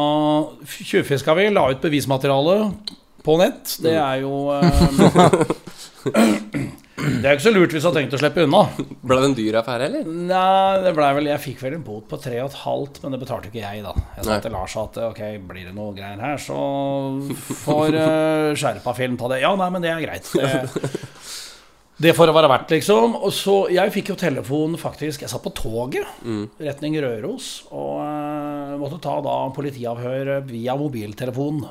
[0.66, 2.58] tjuvfiska vi, la ut bevismateriale
[3.24, 3.78] på nett.
[3.84, 4.70] Det er jo eh,
[7.02, 8.62] Det er jo ikke så lurt hvis du har tenkt å slippe unna.
[9.02, 10.10] Ble det en dyr affære, eller?
[10.30, 13.16] Nei, det ble vel Jeg fikk vel en bot på tre og et halvt, men
[13.16, 13.94] det betalte ikke jeg, da.
[14.18, 16.58] Jeg sa til Lars at ok, blir det noe greier her, så
[17.64, 19.42] får uh, skjerpa film ta det.
[19.42, 20.30] Ja, nei, men det er greit.
[20.42, 20.52] Det,
[22.02, 23.16] det får det være verdt, liksom.
[23.20, 25.22] Og så Jeg fikk jo telefon, faktisk.
[25.24, 26.08] Jeg satt på toget,
[26.62, 31.62] retning Røros, og uh, måtte ta da politiavhør via mobiltelefon.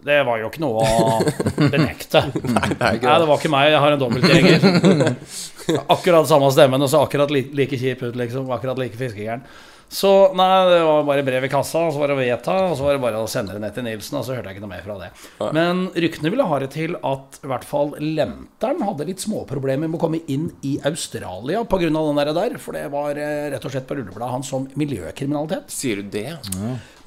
[0.00, 1.16] Det var jo ikke noe å
[1.72, 2.22] benekte.
[2.40, 3.26] Nei, det Nei, det.
[3.28, 3.70] var ikke meg.
[3.74, 5.18] Jeg har en dobbeltgjenger.
[5.94, 8.48] Akkurat samme stemmen, og så akkurat like kjip ut, liksom.
[8.54, 9.44] Akkurat like fiskegæren.
[9.90, 12.76] Så nei, det var bare brev i kassa, og så var det å vedta, og
[12.78, 14.62] så var det bare å sende det ned til Nilsen, og så hørte jeg ikke
[14.62, 15.08] noe mer fra det.
[15.56, 19.98] Men ryktene ville ha det til at i hvert fall Lenteren hadde litt småproblemer med
[19.98, 21.90] å komme inn i Australia pga.
[21.90, 25.74] den der der, for det var eh, rett og slett på rullebladet hans som miljøkriminalitet.
[25.74, 26.38] Sier du det?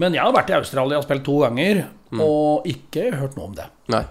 [0.02, 1.86] Men jeg har vært i Australia og spilt to ganger,
[2.20, 3.70] og ikke hørt noe om det.
[3.96, 4.04] Nei.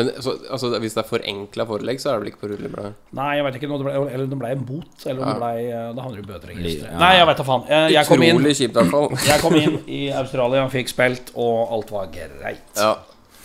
[0.00, 2.96] Men så, altså, hvis det er forenkla forelegg, så er det vel ikke på rullebladet?
[3.18, 5.52] Nei, jeg vet ikke det ble, eller det ble en bot, eller om det ble
[5.66, 6.88] eh, Da handler det om bøteregisteret.
[6.88, 6.98] Ja.
[7.04, 7.68] Nei, jeg vet da faen.
[7.68, 8.82] Jeg, jeg, kom inn, kjipt,
[9.30, 12.66] jeg kom inn i Australia, fikk spilt, og alt var greit.
[12.80, 12.94] Ja.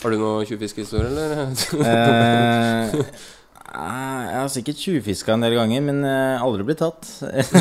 [0.05, 1.31] Har du noe tjuvfiskehistorie, eller?
[3.75, 7.09] Eh, nei, jeg har sikkert tjuvfiska en del ganger, men eh, aldri blitt tatt.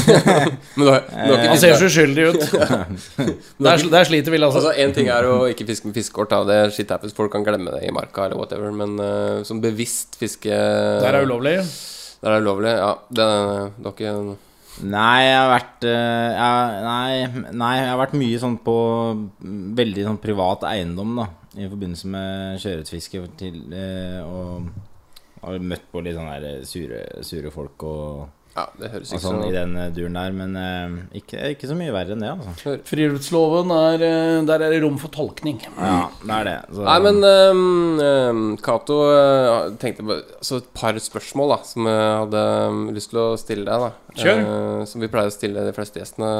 [0.76, 2.44] Men du har, du har ikke Han ser så uskyldig ut.
[3.64, 4.62] Der, der sliter vi, altså.
[4.62, 6.34] Altså, En ting er å ikke fiske med fiskekort.
[6.48, 8.72] Det er shit happens, Folk kan glemme det i marka eller whatever.
[8.74, 11.58] Men uh, som bevisst fiske Der er ulovlig.
[12.22, 12.74] Der er det ulovlig.
[12.78, 13.28] Ja, det,
[13.78, 14.16] det var ikke
[14.82, 18.74] Nei, jeg har vært eh, jeg, nei, nei, jeg har vært mye sånn på
[19.78, 21.28] veldig sånn privat eiendom, da.
[21.54, 24.66] I forbindelse med sjøørretfiske til eh, Og
[25.48, 29.40] har møtt på litt sånn der sure, sure folk og, Ja, det høres ikke sånn
[29.42, 30.34] i så den eh, duren der.
[30.38, 32.76] Men eh, ikke, ikke så mye verre enn det, altså.
[32.86, 35.58] Friluftsloven er eh, Der er det rom for tolkning.
[35.74, 36.54] Ja, det er det.
[36.70, 42.06] Så, Nei, men ehm, Cato eh, tenkte på altså et par spørsmål da som jeg
[42.22, 43.88] hadde ehm, lyst til å stille deg.
[43.88, 44.40] da Kjør.
[44.46, 46.30] Uh, Som vi pleier å stille de fleste gjestene.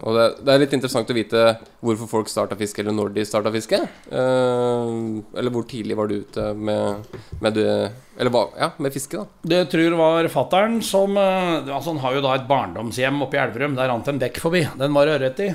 [0.00, 1.42] Og det, det er litt interessant å vite
[1.84, 3.80] hvorfor folk starta fiske, eller når de starta fiske.
[4.08, 7.10] Uh, eller hvor tidlig var du ute med,
[7.42, 7.74] med det
[8.20, 9.48] Eller hva, ja, med fiske, da.
[9.48, 13.40] Det tror var fattern som eh, Altså Han har jo da et barndomshjem oppe i
[13.40, 13.78] Elverum.
[13.78, 14.66] Der rant en bekk forbi.
[14.76, 15.48] Den var ørret i.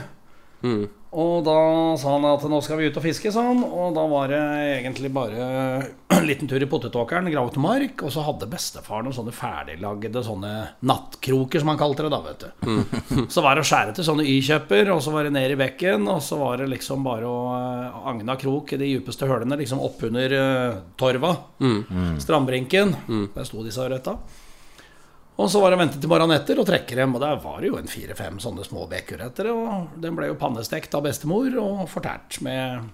[0.66, 0.88] Mm.
[1.16, 1.56] Og da
[2.00, 3.62] sa han at nå skal vi ut og fiske, sa han.
[3.64, 4.40] Og da var det
[4.82, 5.46] egentlig bare
[6.18, 8.04] en liten tur i potetåkeren, grave til mark.
[8.04, 10.54] Og så hadde bestefar noen sånne ferdiglagde sånne
[10.86, 13.26] nattkroker, som han kalte det da, vet du.
[13.34, 16.08] Så var det å skjære til sånne Y-kjøper, og så var det ned i bekken.
[16.12, 19.58] Og så var det liksom bare å eh, agne av krok i de djupeste hølene,
[19.60, 21.32] liksom oppunder uh, torva.
[22.22, 22.96] Strandbrinken.
[23.36, 24.20] Der sto disse ørreta.
[25.36, 27.16] Og så var det å vente til morgenen etter og trekke dem.
[27.18, 29.50] Og der var det jo en fire-fem sånne små bekkurretter.
[29.52, 32.86] Og den ble jo pannestekt av bestemor og fortært med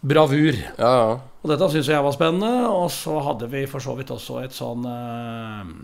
[0.00, 0.56] bravur.
[0.56, 1.10] Ja, ja.
[1.42, 2.64] Og dette syntes jeg var spennende.
[2.72, 5.74] Og så hadde vi for så vidt også et sånn eh,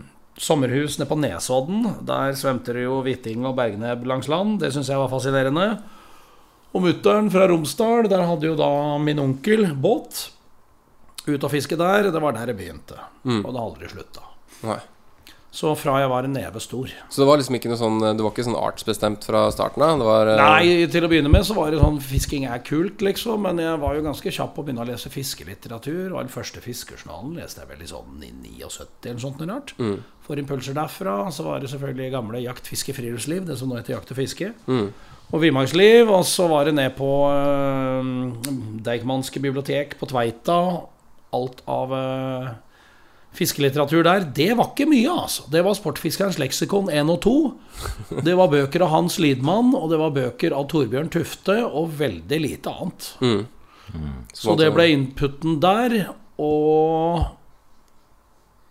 [0.41, 1.85] sommerhus nede på Nesodden.
[2.09, 4.57] Der svømte det jo hvitting og bergnebb langs land.
[4.63, 5.69] Det syntes jeg var fascinerende.
[6.73, 10.27] Og mutter'n fra Romsdal, der hadde jo da min onkel båt.
[11.27, 12.09] Ut og fiske der.
[12.09, 12.97] Det var der det begynte.
[13.45, 14.29] Og det har aldri slutta.
[15.51, 16.91] Så fra jeg var en neve stor.
[17.09, 20.03] Så det var liksom ikke noe sånn Det var ikke sånn artsbestemt fra starten av?
[20.03, 23.41] Eh, Nei, til å begynne med så var det sånn Fisking er kult, liksom.
[23.47, 26.11] Men jeg var jo ganske kjapp på å begynne å lese fiskelitteratur.
[26.11, 29.73] Og den første fiskejournalen leste jeg vel i sånn i 79 eller sånt noe rart.
[30.27, 31.15] Får impulser derfra.
[31.33, 34.51] Så var det selvfølgelig gamle Jakt, fiske, friluftsliv, det som nå heter Jakt og fiske.
[34.67, 36.11] Og Villmarksliv.
[36.11, 38.13] Og så var det ned på øh,
[38.85, 40.59] Deichmanske bibliotek på Tveita.
[41.35, 42.53] Alt av øh,
[43.37, 44.25] fiskelitteratur der.
[44.35, 45.45] Det var ikke mye, altså.
[45.53, 47.35] Det var Sportfiskerens leksikon 1 og 2.
[48.25, 52.39] Det var bøker av Hans Lidmann, og det var bøker av Torbjørn Tufte, og veldig
[52.43, 53.11] lite annet.
[54.35, 55.97] Så det ble inputen der,
[56.41, 57.21] og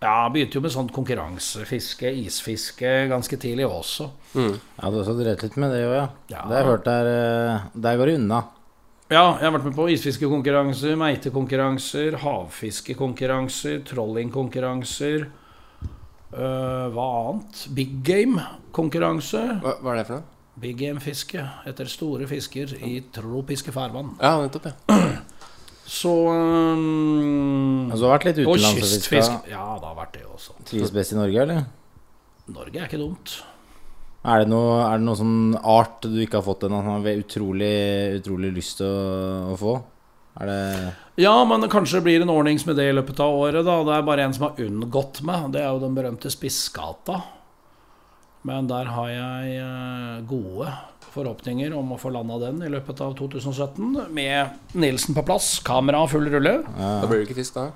[0.03, 4.11] ja, begynte jo med sånn konkurransefiske, isfiske, ganske tidlig også.
[4.37, 6.05] Ja, du har også drevet litt med det òg, ja.
[6.29, 6.43] Ja.
[6.45, 8.43] Det har jeg hørt der eh, Der går det unna.
[9.07, 15.29] Ja, jeg har vært med på isfiskekonkurranser, meitekonkurranser, havfiskekonkurranser, trollingkonkurranser.
[16.33, 17.61] øh, hva annet?
[17.77, 19.45] Big game-konkurranse.
[19.63, 20.27] hva, hva er det for noe?
[20.59, 21.39] Big game-fiske
[21.69, 24.17] etter store fisker i tropiske farvann.
[24.19, 24.97] Ja, nettopp, ja.
[25.87, 29.45] Så um, Altså, du har vært litt utenlands og.
[29.47, 30.57] Ja, det har vært det også.
[30.67, 31.63] Trives best i Norge, eller?
[32.51, 33.37] Norge er ikke dumt.
[34.27, 37.21] Er det noe, er det noe sånn art du ikke har fått ennå, som har
[37.21, 37.75] utrolig,
[38.19, 39.77] utrolig lyst til å, å få?
[40.37, 40.59] Er det
[41.23, 43.63] Ja, men kanskje det blir en ordnings med det i løpet av året.
[43.65, 45.47] da Det er bare en som har unngått meg.
[45.55, 47.21] Det er jo den berømte Spissgata.
[48.47, 50.75] Men der har jeg eh, gode
[51.15, 54.11] forhåpninger om å få landa den i løpet av 2017.
[54.13, 56.59] Med Nilsen på plass, kamera full rulle.
[56.77, 57.71] Da blir det ikke fisk, da.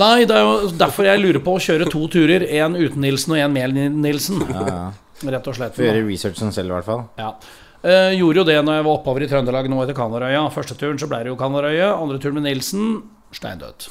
[0.00, 2.44] Nei, det er jo derfor jeg lurer på å kjøre to turer.
[2.48, 4.42] Én uten Nilsen og én med Nilsen.
[4.48, 4.82] Ja, ja.
[5.20, 5.80] Rett og slett.
[5.80, 7.04] Gjøre researchen selv, i hvert fall.
[7.20, 7.34] Ja.
[7.80, 10.42] Eh, gjorde jo det når jeg var oppover i Trøndelag nå etter Kanarøya.
[10.52, 11.94] Første turen så ble det jo Kanarøya.
[11.96, 13.00] Andre turen med Nilsen
[13.34, 13.86] steindødt.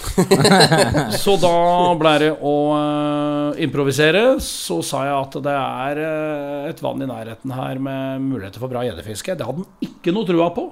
[1.24, 1.54] så da
[1.98, 4.24] ble det å eh, improvisere.
[4.44, 8.72] Så sa jeg at det er eh, et vann i nærheten her med muligheter for
[8.72, 9.38] bra gjeddefiske.
[9.40, 10.70] Det hadde han ikke noe trua på.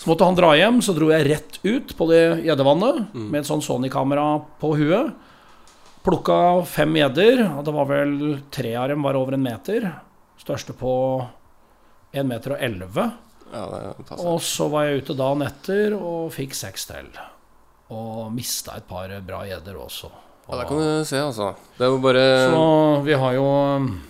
[0.00, 3.46] Så måtte han dra hjem, så dro jeg rett ut på det gjeddevannet med et
[3.46, 4.24] sånn Sony-kamera
[4.58, 5.12] på huet.
[6.04, 6.38] Plukka
[6.68, 8.16] fem gjedder, og det var vel
[8.52, 9.86] tre av dem var over en meter.
[10.40, 10.90] Største på
[12.12, 13.06] 1 meter og 11.
[13.54, 13.62] Ja.
[14.18, 17.08] Og så var jeg ute dagen etter og fikk seks til.
[17.94, 20.10] Og mista et par bra gjedder også.
[20.44, 21.46] Ja, der kan du se, altså.
[21.78, 22.64] Det er jo bare Så
[23.06, 23.44] vi har jo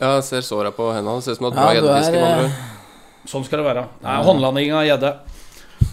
[0.00, 0.88] Ja, jeg ser såra på.
[0.90, 2.10] Det ser ut som du Ja, bra gjeddefiske.
[2.10, 3.28] er, med andre eh.
[3.30, 3.84] Sånn skal det være.
[4.02, 5.12] Det er håndlanding av gjedde.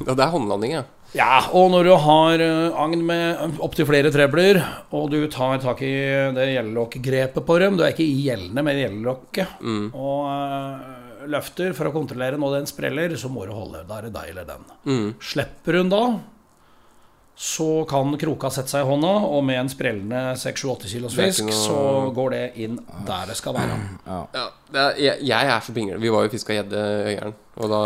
[0.02, 0.84] Ja, det er håndlanding, ja.
[1.12, 4.62] Ja, og når du har eh, agn med opptil flere trebler,
[4.95, 5.91] og du tar tak i
[6.38, 9.58] det gjeldelokk-grepet på dem Du er ikke i gjeldene, med gjeldelokket.
[9.91, 13.84] Og uh, løfter for å kontrollere når den spreller, så må du holde.
[13.89, 14.63] Da er det deg eller den.
[14.88, 15.10] Mm.
[15.19, 16.04] Slipper hun da,
[17.41, 21.60] så kan kroka sette seg i hånda, og med en sprellende 6-8 kilos fisk, noe-
[21.60, 21.78] så
[22.15, 23.78] går det inn der det skal være.
[24.06, 26.00] Ja, er, jeg, jeg er så pingle.
[26.02, 27.34] Vi var jo fiska gjedde i Øyeren.
[27.60, 27.80] Og da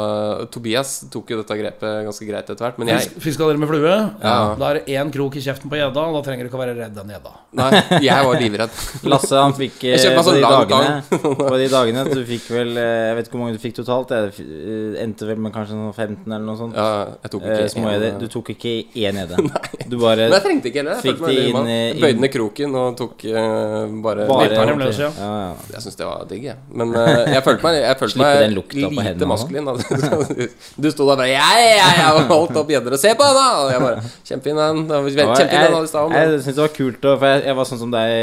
[0.53, 2.77] Tobias tok jo dette grepet ganske greit etter hvert.
[2.77, 3.95] Men jeg Fisk, fiska dere med flue?
[4.21, 4.35] Ja.
[4.59, 6.61] Da er det én krok i kjeften på gjedda, og da trenger du ikke å
[6.61, 7.31] være redd den gjedda.
[7.57, 7.69] Nei,
[8.05, 8.77] jeg var livredd.
[9.11, 12.21] Lasse han fikk eh, Jeg kjøpte meg på, langt de dagene, på de dagene Du
[12.27, 14.13] fikk vel eh, Jeg vet ikke hvor mange du fikk totalt.
[14.13, 16.77] Jeg eh, endte vel med kanskje sånn 15 eller noe sånt.
[16.77, 19.41] Ja, jeg tok Eh, ikke små en- Du tok ikke én gjedde.
[19.89, 21.01] Du bare Men jeg trengte ikke heller.
[21.05, 25.09] Jeg de inn, eh, Jeg bøyde ned kroken og tok uh, bare, bare ja.
[25.09, 25.51] ja, ja.
[25.75, 26.57] Jeg syns det var digg, jeg.
[26.75, 29.69] Men uh, jeg følte meg, jeg følte meg lite maskulin.
[30.83, 33.39] Du sto der bare Ja, ja, ja, og holdt opp gjedder og se på henne!
[33.39, 33.61] da!
[33.63, 34.81] Og jeg bare Kjempefin den.
[34.89, 36.15] Kjempefin den i stad.
[36.15, 38.13] jeg, jeg syns det var kult, og- for jeg, jeg var sånn som deg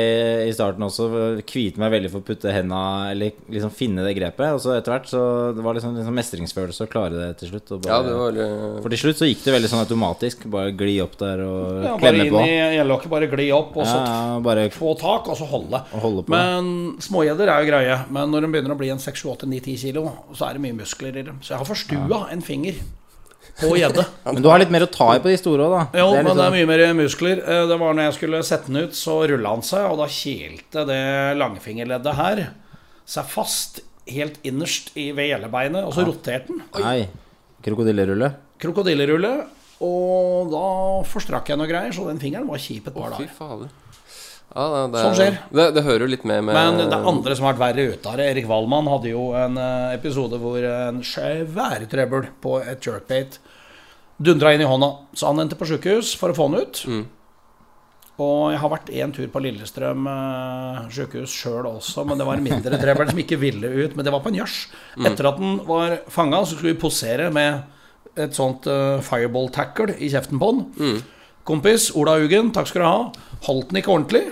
[0.48, 1.08] i starten også.
[1.48, 4.52] Kvite meg veldig for å putte henda Eller liksom finne det grepet.
[4.56, 5.22] Og så etter hvert så
[5.56, 7.72] det var liksom, liksom mestringsfølelse å klare det til slutt.
[7.76, 8.48] Og bare, Ja, det var veldig...
[8.84, 10.44] For til slutt så gikk det veldig sånn automatisk.
[10.52, 12.44] Bare gli opp der og Ja, bare klemme inn på.
[12.44, 15.82] i gjeldelokket, bare gli opp, og så ja, bare få tak, og så holde.
[15.96, 16.34] Og holde på.
[16.36, 17.98] Men smågjedder er jo greie.
[18.12, 20.02] Men når de begynner å bli en 6-8-9-10 kilo,
[20.36, 21.38] så er det mye muskler i dem.
[21.42, 22.80] Så jeg har forstua en finger
[23.60, 24.04] på gjedde.
[24.28, 25.82] Men du har litt mer å ta i på de store òg, da.
[26.00, 27.42] Jo, Det men det er sånn- mye mer muskler.
[27.42, 30.06] Eh, Det var når jeg skulle sette den ut, så rulla han seg, og da
[30.06, 31.00] kilte det
[31.40, 32.44] langfingerleddet her
[33.04, 36.62] seg fast helt innerst i, ved gjellebeinet, og så roterte den.
[36.78, 37.08] Nei.
[37.62, 38.32] Krokodillerulle.
[38.62, 39.34] Krokodillerulle.
[39.82, 40.66] Og da
[41.10, 43.68] forstrakk jeg noe greier, så den fingeren var kjip et par dager.
[44.52, 45.38] Ja, det, det, Sånn skjer.
[45.48, 47.94] Det, det hører jo litt med med Men det er andre som har vært verre
[47.94, 48.28] ute det.
[48.34, 53.40] Erik Wallmann hadde jo en eh, episode hvor en svær trøbbel på et jerkbait
[54.22, 54.92] dundra inn i hånda.
[55.16, 56.82] Så han endte på sjukehus for å få den ut.
[56.86, 57.02] Mm.
[58.22, 62.38] Og jeg har vært en tur på Lillestrøm uh, sjukehus sjøl også, men det var
[62.38, 63.96] en mindre trøbbel som ikke ville ut.
[63.96, 64.58] Men det var på en gjørs.
[64.98, 65.08] Mm.
[65.10, 69.96] Etter at den var fanga, så skulle vi posere med et sånt uh, fireball tackle
[69.96, 70.64] i kjeften på den.
[70.76, 71.02] Mm.
[71.48, 72.98] Kompis Ola Hugen, takk skal du ha.
[73.48, 74.26] Holdt den ikke ordentlig.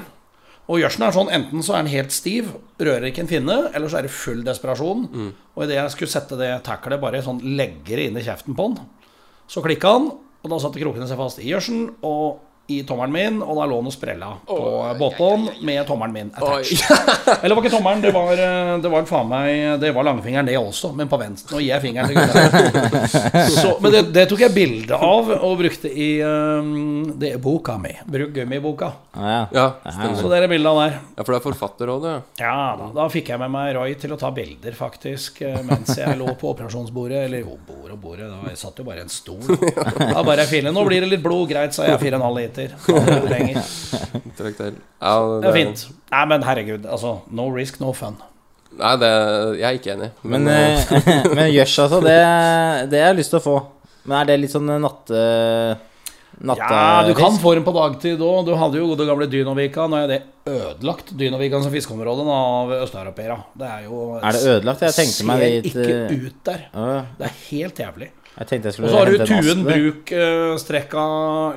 [0.70, 3.90] Og gjørsen er sånn, enten så er den helt stiv, rører ikke en finne, eller
[3.90, 5.09] så er det full desperasjon.
[5.11, 5.30] Mm.
[5.56, 8.85] Og idet jeg skulle sette det tacklet bare sånn leggere inn i kjeften på den,
[9.50, 12.38] så klikka han, og da satte krokene seg fast i gjørsen og
[12.70, 14.59] i tommelen min, og da lå han og sprella på
[15.00, 16.80] båtbånd med tommelen min attached.
[17.40, 20.46] Eller det var ikke tommelen, det var, eh, det var faen meg Det var langfingeren,
[20.48, 21.54] det også, men på venstre.
[21.56, 23.44] Nå gir jeg fingeren til gutta.
[23.50, 27.76] Så, men det, det tok jeg bilde av og brukte i um, det er boka
[27.80, 27.92] mi.
[28.11, 28.92] Bruk gummiboka.
[29.16, 29.66] Ja, ja.
[29.85, 30.98] Ja, Så det er bildet av der.
[31.16, 32.35] Ja, for du er forfatter òg, du.
[32.42, 32.56] ja.
[32.80, 36.18] Da, da fikk jeg med meg Roy til å ta bilder, faktisk, eh, mens jeg
[36.20, 37.24] lå på operasjonsbordet.
[37.26, 39.40] Eller jo, bord og bordet, da, jeg satt jo bare i en stol.
[40.11, 40.70] Da bare jeg file.
[40.74, 41.98] Nå blir det litt blod, greit, sa jeg.
[42.02, 42.60] 4,5 liter.
[42.61, 44.53] Det du
[45.01, 45.87] Ja, Det er fint.
[46.12, 47.20] Nei, men herregud, altså.
[47.33, 48.18] No risk, no fun.
[48.79, 49.11] Nei, det,
[49.59, 50.11] jeg er ikke enig.
[50.23, 50.96] Men, men eh,
[51.37, 52.01] men gjørs, altså.
[52.05, 52.16] Det,
[52.92, 53.61] det har jeg lyst til å få.
[54.05, 55.23] Men er det litt sånn natte...
[56.40, 58.44] natte Ja, du kan få dem på dagtid òg.
[58.49, 59.88] Du hadde jo gode gamle Dynovika.
[59.90, 60.20] Nå er det
[60.51, 63.37] ødelagt, Dynovika som fiskeområde av østeuropeere.
[63.61, 64.87] Det er jo Er det ødelagt?
[64.88, 66.64] Jeg tenkte meg Ser ikke eh, ut der.
[66.73, 68.11] ja, Det er helt jævlig.
[68.40, 71.05] Jeg jeg Og så har du Tuen bruk eh, strekka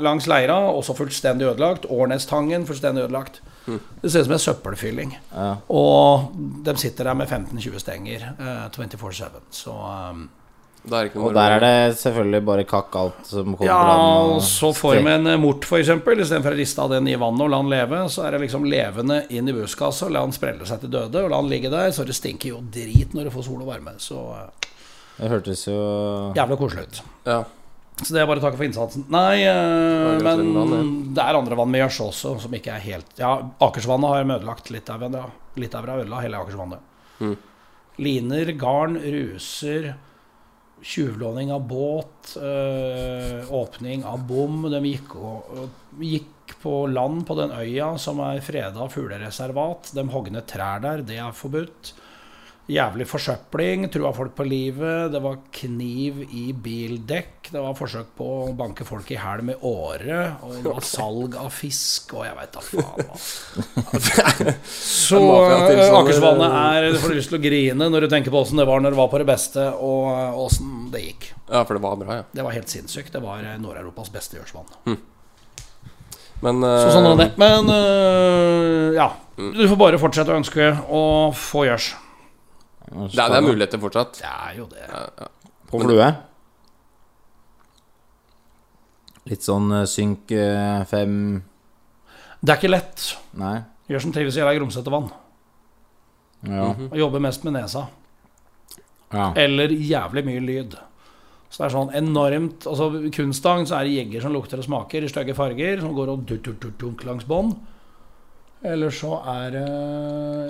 [0.04, 1.86] langs leira, også fullstendig ødelagt.
[1.88, 3.40] Årnestangen fullstendig ødelagt.
[3.66, 5.14] Det ser ut som en søppelfylling.
[5.32, 5.50] Ja.
[5.72, 9.40] Og de sitter der med 15-20 stenger eh, 24-7.
[9.56, 10.26] Så um,
[10.92, 14.34] er noe Og der er det selvfølgelig bare kakk alt som kommer Ja, på land.
[14.34, 15.94] og så får vi en eh, mort, f.eks.
[15.96, 18.68] Istedenfor å riste av den i vannet og la den leve, så er det liksom
[18.68, 21.24] levende inn i buskaset og la den sprelle seg til døde.
[21.24, 23.72] Og la den ligge der, så det stinker jo drit når det får sol og
[23.72, 23.96] varme.
[24.04, 24.63] Så eh,
[25.18, 25.82] Det hørtes jo
[26.38, 27.04] jævlig koselig ut.
[27.28, 27.44] Ja.
[28.02, 29.06] Så det er bare å takke for innsatsen.
[29.14, 32.74] Nei, eh, det er men vann, det er andre vann med gjørs også, som ikke
[32.74, 35.06] er helt Ja, Akersvannet har de ødelagt litt av.
[35.14, 35.28] Ja.
[35.62, 36.90] Litt av ødela hele Akersvannet.
[37.22, 37.36] Mm.
[38.02, 39.92] Liner, garn, ruser,
[40.84, 44.66] tjuvlåning av båt, øh, åpning av bom.
[44.74, 45.70] De gikk, og,
[46.02, 49.94] gikk på land på den øya som er freda fuglereservat.
[49.94, 51.94] De hognet trær der, det er forbudt.
[52.72, 55.10] Jævlig forsøpling, trua folk på livet.
[55.12, 57.50] Det var kniv i bildekk.
[57.52, 60.20] Det var forsøk på å banke folk i hæl med åre.
[60.48, 63.18] Og det var salg av fisk, og jeg veit da faen hva.
[65.04, 68.62] Så eh, Akersvannet er Du får lyst til å grine når du tenker på åssen
[68.62, 71.28] det var når det var på det beste, og åssen det gikk.
[71.50, 72.30] Ja, for det var bra, ja.
[72.32, 73.12] Det var helt sinnssykt.
[73.12, 74.96] Det var eh, Nord-Europas beste gjørsvann
[76.48, 79.12] Men Så sånn eh, Men uh, ja.
[79.36, 81.04] Du får bare fortsette å ønske å
[81.36, 81.92] få gjørs.
[82.94, 84.22] Det, er, det er muligheter fortsatt.
[84.22, 84.86] Det er jo det.
[85.72, 86.08] På flue.
[89.32, 91.18] Litt sånn eh, synk eh, fem
[92.42, 93.06] Det er ikke lett.
[93.40, 93.58] Nei.
[93.92, 95.10] Gjør som trives i ei grumsete vann.
[96.48, 96.74] Ja.
[96.76, 97.86] Og jobber mest med nesa.
[99.14, 99.30] ja.
[99.40, 100.76] Eller jævlig mye lyd.
[101.54, 105.06] Så det er sånn enormt Altså Kunststang så er det jegger som lukter og smaker
[105.06, 106.34] i stygge farger, som går og
[106.82, 107.54] dunk langs bånd.
[108.64, 109.64] Eller så er det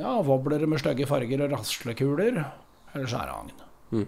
[0.03, 2.43] ja, wobblere med stygge farger og raslekuler.
[2.93, 3.53] Eller så er det agn.
[3.93, 4.07] Mm.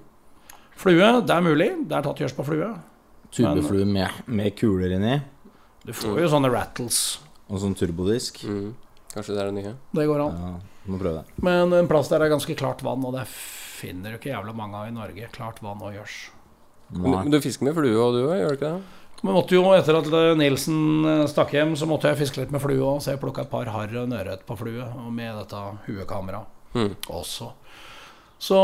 [0.76, 1.70] Flue, det er mulig.
[1.90, 2.70] Det er tatt gjørs på flue.
[3.36, 5.16] Tubeflue med, med kuler inni,
[5.86, 7.00] Du får jo sånne rattles.
[7.50, 8.44] og sånn turbodisk.
[8.48, 8.70] Mm.
[9.14, 9.74] Kanskje det er det nye.
[9.96, 10.38] Det går an.
[10.46, 10.54] Ja,
[10.92, 11.42] må prøve det.
[11.46, 14.80] Men en plass der er ganske klart vann, og det finner du ikke jævla mange
[14.80, 15.30] av i Norge.
[15.34, 16.18] Klart vann og gjørs.
[16.94, 19.02] Men du, men du fisker med flue og du òg, gjør du ikke det?
[19.26, 22.62] Vi måtte jo, etter at Nilsen eh, stakk hjem, så måtte jeg fiske litt med
[22.62, 23.00] flue òg.
[23.02, 26.92] Så jeg plukka et par harr og ørret på flue, og med dette huekameraet Mm.
[27.08, 27.54] også.
[28.46, 28.58] Så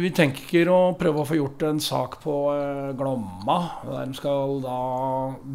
[0.00, 3.58] vi tenker å prøve å få gjort en sak på eh, Glomma.
[3.84, 4.78] Der de skal da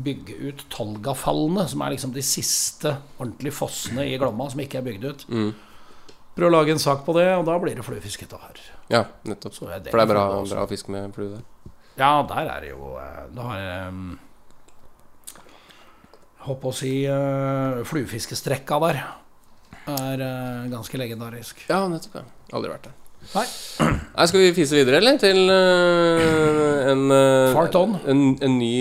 [0.05, 4.85] bygge ut Tolgafallene, som er liksom de siste ordentlige fossene i Glomma som ikke er
[4.85, 5.25] bygd ut.
[5.33, 5.49] Mm.
[6.37, 8.61] Prøve å lage en sak på det, og da blir det fluefiske av her.
[8.93, 9.57] Ja, nettopp.
[9.57, 11.73] Så er For det er bra, bra å fiske med flue der.
[11.97, 14.19] Ja, der er det jo eh, Da har jeg um,
[16.47, 19.01] Håper å si uh, fluefiskestrekka der
[19.87, 21.61] er eh, ganske legendarisk.
[21.69, 22.17] Ja, nettopp.
[22.19, 22.95] ja Aldri vært der.
[23.33, 23.43] Nei.
[24.17, 25.15] Nei, Skal vi fise videre, eller?
[25.19, 28.73] Til eh, en, en, en ny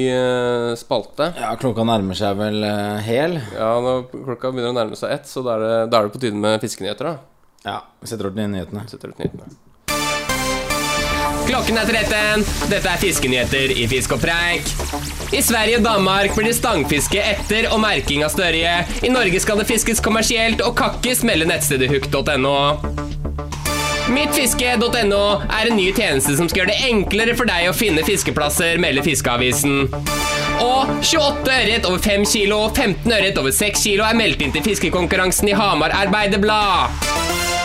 [0.79, 1.31] spalte.
[1.39, 2.67] Ja, klokka nærmer seg vel
[3.07, 3.39] hel.
[3.55, 6.17] Ja, nå, klokka begynner å nærme seg ett, så da er det, da er det
[6.17, 7.13] på tide med fiskenyheter.
[7.13, 8.87] da Ja, vi setter orden i nyhetene.
[8.91, 9.51] Setter ut nyhetene.
[11.47, 12.43] Klokken er 13.
[12.71, 14.67] Dette er fiskenyheter i Fisk og preik.
[15.35, 18.73] I Sverige og Danmark blir det stangfiske etter og merking av størje.
[19.07, 22.57] I Norge skal det fiskes kommersielt og kakkes, melder nettstedet huk.no.
[24.07, 28.79] Mittfiske.no er en ny tjeneste som skal gjøre det enklere for deg å finne fiskeplasser,
[28.83, 29.89] melder Fiskeavisen.
[30.63, 34.55] Og 28 ørret over 5 kilo og 15 ørret over 6 kilo er meldt inn
[34.55, 37.56] til fiskekonkurransen i Hamar Arbeiderblad.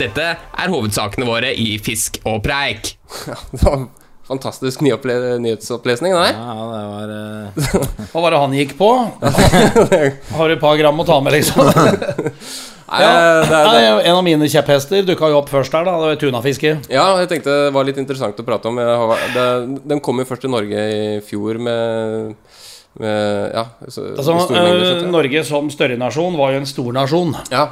[0.00, 2.94] Dette er hovedsakene våre i Fisk og preik.
[3.52, 3.82] Det var
[4.30, 6.30] fantastisk nyopple nyhetsopplesning, nei?
[6.30, 8.90] Ja, det var eh, Hva var det han gikk på?
[10.38, 11.66] Har du et par gram å ta med, liksom?
[11.66, 13.10] Nei, Ja,
[13.46, 15.92] det er, Nei, en av mine kjepphester dukka jo opp først der, da.
[16.00, 16.72] Det var tunafiske.
[16.90, 18.80] Ja, jeg tenkte det var litt interessant å prate om.
[18.82, 19.44] Jeg har, det,
[19.92, 22.32] den kom jo først til Norge i fjor med,
[22.98, 25.04] med Ja, så, Altså, mengder, eh.
[25.12, 27.36] Norge som større nasjon var jo en stor nasjon.
[27.54, 27.68] Ja,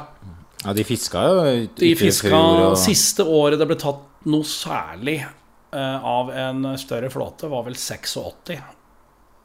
[0.65, 5.21] Ja, de fiska jo ikke De fiska og- Siste året det ble tatt noe særlig
[5.23, 8.57] uh, av en større flåte, var vel 86.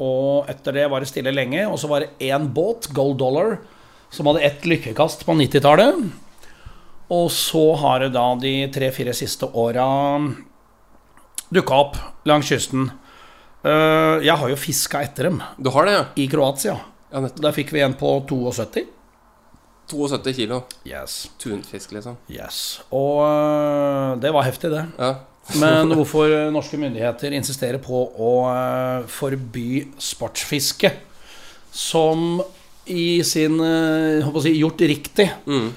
[0.02, 1.62] Og etter det var det stille lenge.
[1.70, 3.58] Og så var det én båt, Gold Dollar,
[4.10, 6.10] som hadde ett lykkekast på 90-tallet.
[7.14, 9.86] Og så har det da de tre-fire siste åra
[11.54, 11.96] dukka opp
[12.26, 12.88] langs kysten.
[13.64, 16.04] Uh, jeg har jo fiska etter dem du har det, ja?
[16.20, 16.74] i Kroatia.
[17.14, 17.22] Ja.
[17.38, 18.88] Der fikk vi en på 72.
[19.90, 21.30] 72 kilo Yes.
[21.38, 22.16] tunfisk, liksom.
[22.30, 22.80] yes.
[22.90, 24.84] Og øh, det var heftig, det.
[24.98, 25.12] Ja.
[25.60, 30.92] Men hvorfor norske myndigheter insisterer på å øh, forby sportsfiske,
[31.74, 32.40] som
[32.86, 33.58] i sin
[34.42, 35.72] si, gjort riktig Mm.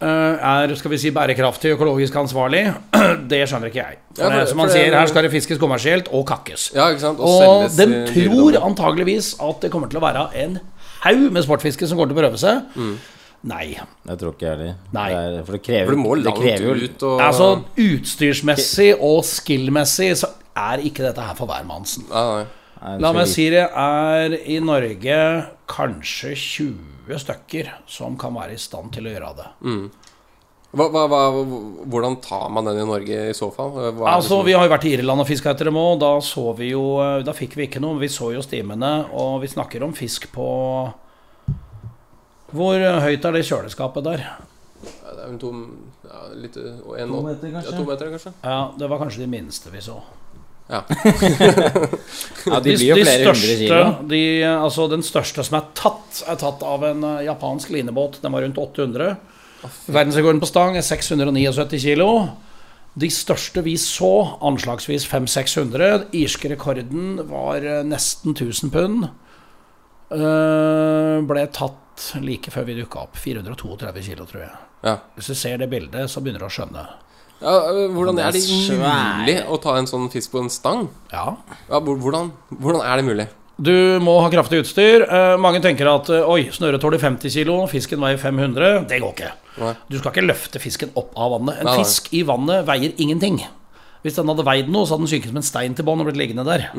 [0.00, 2.62] er skal vi si, bærekraftig økologisk ansvarlig,
[3.30, 3.98] det skjønner ikke jeg.
[4.16, 6.70] For Ja, for- som man sier, her skal det fiskes kommersielt og kakkes.
[6.74, 7.10] ja, ikke?
[7.20, 10.58] Og selges de tror antageligvis at det kommer til å være en
[11.04, 12.62] haug med sportfiske som kommer til å prøve seg.
[12.74, 12.94] Mm.
[13.48, 13.70] Nei.
[13.72, 14.74] Jeg tror ikke jeg heller.
[14.92, 15.08] Nei.
[15.08, 17.46] Det er, for det krever, For du må det krever jo ut og Altså
[17.80, 20.28] Utstyrsmessig og skill-messig så
[20.60, 22.08] er ikke dette her for hvermannsen.
[23.00, 25.16] La meg si det er i Norge
[25.70, 29.48] kanskje 20 stykker som kan være i stand til å gjøre det.
[30.70, 31.20] Hva, hva, hva,
[31.90, 33.72] hvordan tar man den i Norge i så fall?
[33.74, 34.44] Hva er Altså som...
[34.46, 35.96] Vi har jo vært i Irland og fiska etter dem òg.
[36.02, 36.84] Da så vi jo
[37.26, 37.98] Da fikk vi ikke noe.
[38.00, 40.46] Vi så jo stimene, og vi snakker om fisk på
[42.56, 44.24] Hvor høyt er det kjøleskapet der?
[44.80, 45.50] Ja, det er vel to
[46.06, 47.70] ja, litt, og en, To meter, kanskje?
[47.70, 48.32] Ja, to meter, kanskje?
[48.42, 50.00] Ja, Det var kanskje de minste vi så.
[50.70, 50.84] Ja.
[52.46, 53.80] Ja, de blir jo flere hundre kilo.
[54.08, 58.20] de, altså Den største som er tatt, er tatt av en eh, japansk linebåt.
[58.22, 59.10] Den var rundt 800.
[59.92, 62.08] Verdensrekorden på stang er 679 kilo.
[63.00, 66.08] De største vi så, anslagsvis 500-600.
[66.16, 69.10] Irske rekorden var eh, nesten 1000 pund.
[70.10, 71.78] Uh, ble tatt
[72.24, 73.16] like før vi dukka opp.
[73.20, 74.52] 432 kilo, tror jeg.
[74.86, 74.96] Ja.
[75.16, 76.86] Hvis du ser det bildet, så begynner du å skjønne.
[77.40, 80.88] Ja, øh, hvordan er det mulig å ta en sånn fisk på en stang?
[81.12, 81.36] Ja.
[81.70, 83.28] Ja, hvordan, hvordan er det mulig?
[83.60, 85.02] Du må ha kraftig utstyr.
[85.04, 88.86] Eh, mange tenker at eh, oi, snøret tåler 50 kilo, fisken veier 500.
[88.88, 89.32] Det går ikke.
[89.60, 89.72] Nei.
[89.92, 91.60] Du skal ikke løfte fisken opp av vannet.
[91.60, 91.84] En Nei, nei.
[91.84, 93.42] fisk i vannet veier ingenting.
[94.00, 96.08] Hvis den hadde veid noe, så hadde den synket som en stein til bånn og
[96.08, 96.70] blitt liggende der.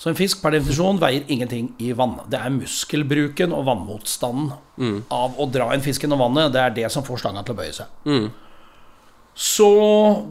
[0.00, 2.16] Så en fisk per definisjon veier ingenting i vann.
[2.26, 4.52] Det er muskelbruken og vannmotstanden
[5.14, 6.52] av å dra en fisk gjennom vannet.
[6.52, 7.86] Det er det som får stanga til å bøye seg.
[9.34, 9.68] Så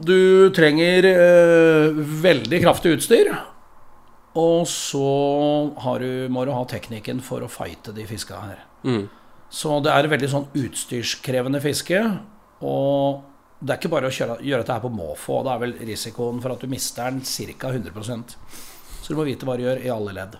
[0.04, 3.32] du trenger øh, veldig kraftig utstyr.
[4.38, 5.06] Og så
[5.84, 8.62] har du, må du ha teknikken for å fighte de fiska her.
[9.52, 11.98] Så det er veldig sånn utstyrskrevende fiske.
[12.64, 13.22] Og
[13.60, 15.42] det er ikke bare å kjøre, gjøre dette her på måfå.
[15.44, 17.72] Da er vel risikoen for at du mister den ca.
[17.72, 18.26] 100
[19.12, 20.36] Så du må vite hva du gjør i alle ledd.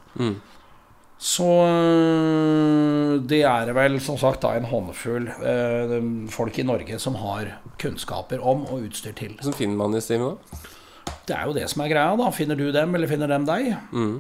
[1.23, 5.93] Så øh, det er vel som sagt da en håndfull eh,
[6.33, 7.51] folk i Norge som har
[7.83, 9.35] kunnskaper om og utstyr til.
[9.37, 10.39] Hvordan finner man disse timene?
[10.41, 11.13] da?
[11.29, 12.31] Det er jo det som er greia, da.
[12.35, 13.69] Finner du dem, eller finner dem deg?
[13.93, 14.17] Mm.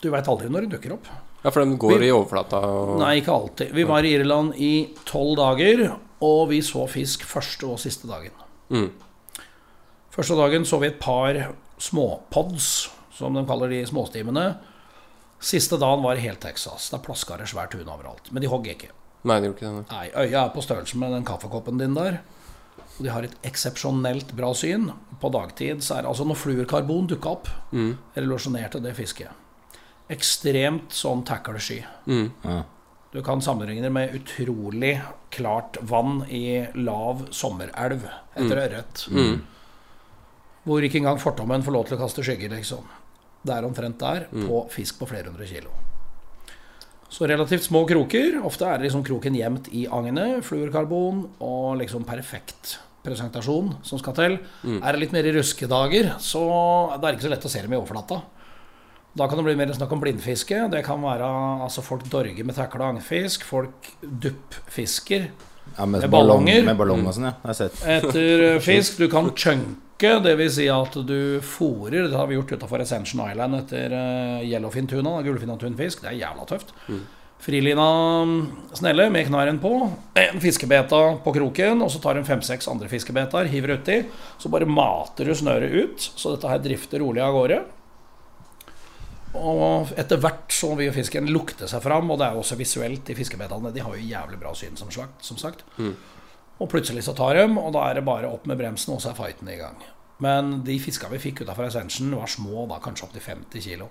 [0.00, 1.10] Du veit aldri når de dukker opp.
[1.42, 3.74] Ja, for de går Vi- i overflata og Nei, ikke alltid.
[3.74, 4.72] Vi var i Irland i
[5.04, 5.88] tolv dager,
[6.24, 8.32] og vi så fisk første og siste dagen.
[8.70, 8.88] Mm.
[10.14, 11.36] Første dagen så vi et par
[11.82, 14.46] småpods, som de kaller de småstimene.
[15.40, 16.90] Siste dagen var helt Texas.
[16.92, 18.30] Da plaska det svært tun overalt.
[18.32, 18.92] Men de hogg ikke.
[19.26, 19.86] Nei, det gjorde ikke det.
[19.90, 22.20] Nei, øya er på størrelse med den kaffekoppen din der.
[22.96, 24.90] Og de har et eksepsjonelt bra syn.
[25.20, 27.50] På dagtid så er det altså når fluorkarbon dukka opp,
[28.16, 29.32] relasjonerte det fisket.
[30.12, 31.80] Ekstremt sånn tackle-sky.
[32.06, 32.62] Ja.
[33.12, 34.94] Du kan sammenligne det med utrolig
[35.32, 38.04] klart vann i lav sommerelv
[38.36, 39.06] etter ørret.
[40.66, 42.84] Hvor ikke engang fortommen får lov til å kaste skygger, liksom.
[43.42, 45.74] Det er omtrent der, på fisk på flere hundre kilo.
[47.08, 48.40] Så relativt små kroker.
[48.44, 50.42] Ofte er liksom kroken gjemt i agnet.
[50.44, 54.38] Fluorkarbon og liksom perfekt presentasjon som skal til.
[54.80, 56.42] Er det litt mer i ruskedager, så
[56.96, 58.22] det er ikke så lett å se dem i overflata.
[59.16, 60.66] Da kan det bli mer snakk om blindfiske.
[60.72, 61.28] Det kan være
[61.64, 63.46] altså folk dorger med takle og agnfisk.
[63.48, 65.30] Folk duppfisker
[65.76, 66.62] Ja, med, Med ballonger.
[66.64, 67.34] med ballong og sånn, ja.
[67.42, 67.82] Jeg har sett.
[67.96, 68.96] etter eh, fisk.
[69.02, 70.54] Du kan chunke, dvs.
[70.56, 72.08] Si at du fòrer.
[72.08, 75.18] Det har vi gjort utafor Ascension Island etter uh, yellowfin-tuna.
[75.26, 76.04] Gullfinna-tunfisk.
[76.04, 76.72] Det er jævla tøft.
[77.46, 77.84] Frilina
[78.24, 78.38] mm,
[78.78, 79.74] snelle med knarren på.
[80.26, 83.98] En fiskebeta på kroken, og så tar hun fem-seks andre fiskebetaer, hiver uti.
[84.40, 87.60] Så bare mater du snøret ut, så dette her drifter rolig av gårde.
[89.36, 93.10] Og etter hvert så vil fisken lukte seg fram, og det er jo også visuelt
[93.12, 93.72] i fiskebetene.
[93.74, 95.24] De har jo jævlig bra syn, som sagt.
[95.24, 95.64] Som sagt.
[96.56, 99.12] Og plutselig så tar de, og da er det bare opp med bremsen, og så
[99.12, 99.82] er fighten i gang.
[100.24, 103.90] Men de fiska vi fikk utafor Ascension, var små, da kanskje opptil 50 kilo.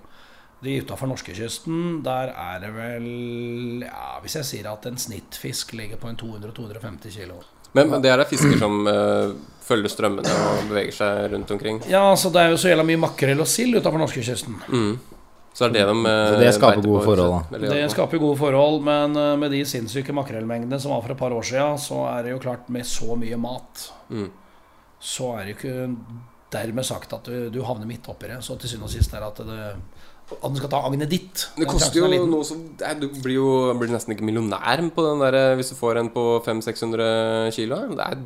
[0.64, 6.00] De utafor norskekysten, der er det vel Ja, hvis jeg sier at en snittfisk ligger
[6.00, 7.42] på en 200-250 kilo.
[7.76, 9.34] Men, men det er da fisker som eh,
[9.66, 11.82] følger strømmene og beveger seg rundt omkring.
[11.92, 14.56] Ja, så det er jo så jævla mye makrell og sild utafor norskekysten.
[15.56, 17.52] Så er det de eh, Så det skaper gode forhold.
[17.56, 21.20] Eller, Det skaper gode forhold, men eh, med de sinnssyke makrellmengdene som var for et
[21.22, 24.28] par år siden, så er det jo klart, med så mye mat, Mm.
[25.00, 25.96] så er det jo ikke
[26.52, 28.36] dermed sagt at du, du havner midt oppi det.
[28.44, 29.72] Så til syvende og sist er det at det
[30.26, 31.44] at den skal ta agnet ditt.
[31.54, 32.58] Det koster jo noe som
[32.98, 36.08] Du blir jo blir nesten ikke millionær på den der eh, hvis du får en
[36.10, 37.78] på 500-600 kilo.
[37.94, 38.18] Det er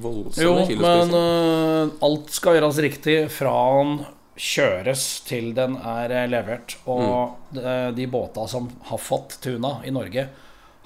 [0.00, 1.16] voldsomme Jo, men kilospriser.
[1.18, 3.98] øh, alt skal gjøres riktig fra den
[4.40, 6.76] kjøres til den er eh, levert.
[6.90, 7.64] Og de,
[7.96, 10.28] de båta som har fått tuna i Norge,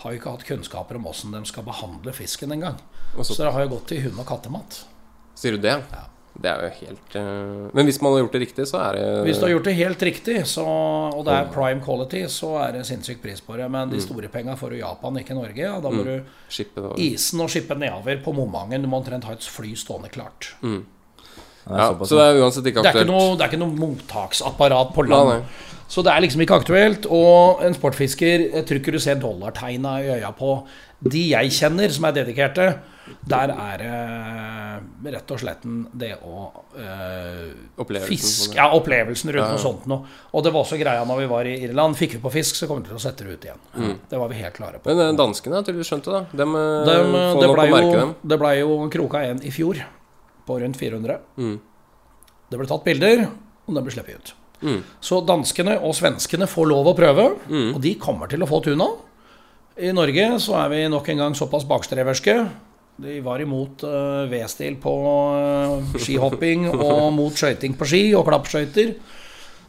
[0.05, 2.81] har jo ikke hatt kunnskaper om åssen de skal behandle fisken engang.
[3.15, 4.83] Og så- Så det har jo gått til hund- og kattemat.
[5.39, 5.79] Sier du det?
[6.35, 7.71] Det er jo helt uh...
[7.79, 9.75] Men hvis man har gjort det riktig, så er det Hvis du har gjort det
[9.79, 10.65] helt riktig, så,
[11.15, 13.69] og det er prime quality, så er det sinnssyk pris på det.
[13.71, 15.63] Men de store penga får du i Japan, ikke Norge.
[15.63, 16.25] Ja, da må du
[16.99, 18.83] isen og skippe nedover på Momangen.
[18.83, 20.57] Du må omtrent ha et fly stående klart.
[21.65, 23.09] Det ja, Så det er uansett ikke Det er aktuelt.
[23.09, 25.29] ikke noe, det er ikke noe mottaksapparat på land.
[25.29, 25.71] nei.
[25.89, 27.07] Så det er liksom ikke aktuelt.
[27.12, 30.57] Og en sportfisker, jeg tror ikke du ser dollartegna i øya på
[31.05, 32.67] de jeg kjenner som er dedikerte.
[33.29, 33.83] Der er
[35.05, 35.61] det rett og slett
[35.93, 36.47] det å
[36.81, 37.51] øh,
[37.85, 38.57] Opplevelsen fiske.
[38.57, 39.57] Ja, opplevelsen rundt Ja, ja.
[39.59, 40.07] noe sånt noe.
[40.33, 41.99] Og det var også greia når vi var i Irland.
[42.01, 43.61] Fikk vi på fisk, så kommer vi til å sette det ut igjen.
[43.77, 43.93] Mm.
[44.09, 44.89] Det var vi helt klare på.
[44.89, 46.23] Men eh, danskene har tydeligvis skjønt det, da.
[46.45, 48.15] Dem, eh, Dem, får det, nok ble å merke jo, dem.
[48.33, 49.85] det ble jo kroka en i fjor,
[50.47, 51.19] på rundt 400.
[51.41, 51.57] Mm.
[52.51, 53.27] Det ble tatt bilder,
[53.65, 54.35] og den ble sluppet ut.
[54.65, 54.81] Mm.
[55.05, 57.27] Så danskene og svenskene får lov å prøve,
[57.75, 58.89] og de kommer til å få tuna.
[59.75, 62.35] I Norge så er vi nok en gang såpass bakstreverske
[63.03, 64.93] De var imot uh, V-stil på
[65.35, 68.93] uh, skihopping og mot skøyting på ski og klappskøyter.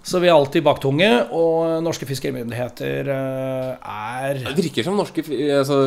[0.06, 5.78] Så vi er alltid baktunge, og norske fiskerimyndigheter eh, er Det virker som norske altså,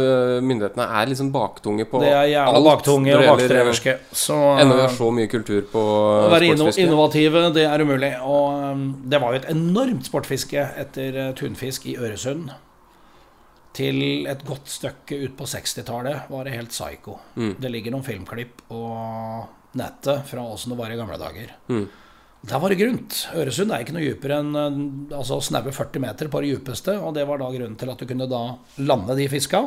[0.42, 3.94] myndighetene er liksom baktunge på Det er jævla alt baktunge og bakstreverske.
[4.34, 6.86] Enda vi eh, har så mye kultur på Å være sportsfiske.
[6.88, 8.10] innovative, det er umulig.
[8.26, 12.50] Og det var jo et enormt sportfiske etter tunfisk i Øresund.
[13.78, 17.20] Til et godt stykke ut på 60-tallet var det helt psycho.
[17.38, 17.54] Mm.
[17.62, 18.82] Det ligger noen filmklipp på
[19.78, 21.54] nettet fra åssen det var i gamle dager.
[21.70, 21.86] Mm.
[22.46, 23.24] Der var det grunt.
[23.34, 26.94] Øresund er ikke noe dypere enn uh, altså snaue 40 meter på det djupeste.
[27.02, 28.42] Og det var da grunnen til at du kunne da
[28.78, 29.64] lande de fiska.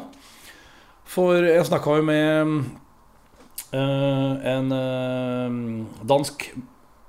[1.11, 2.51] For jeg snakka jo med
[3.75, 5.55] øh, en øh,
[6.07, 6.45] dansk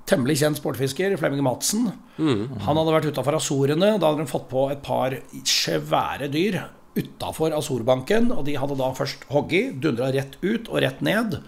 [0.09, 1.87] temmelig kjent sportfisker, Flemming Madsen.
[2.17, 2.59] Mm.
[2.65, 3.93] Han hadde vært utafor Azorene.
[3.95, 5.15] Da hadde de fått på et par
[5.47, 6.59] svære dyr
[6.99, 8.33] utafor Azorbanken.
[8.35, 11.39] Og de hadde da først hogget, dundra rett ut og rett ned.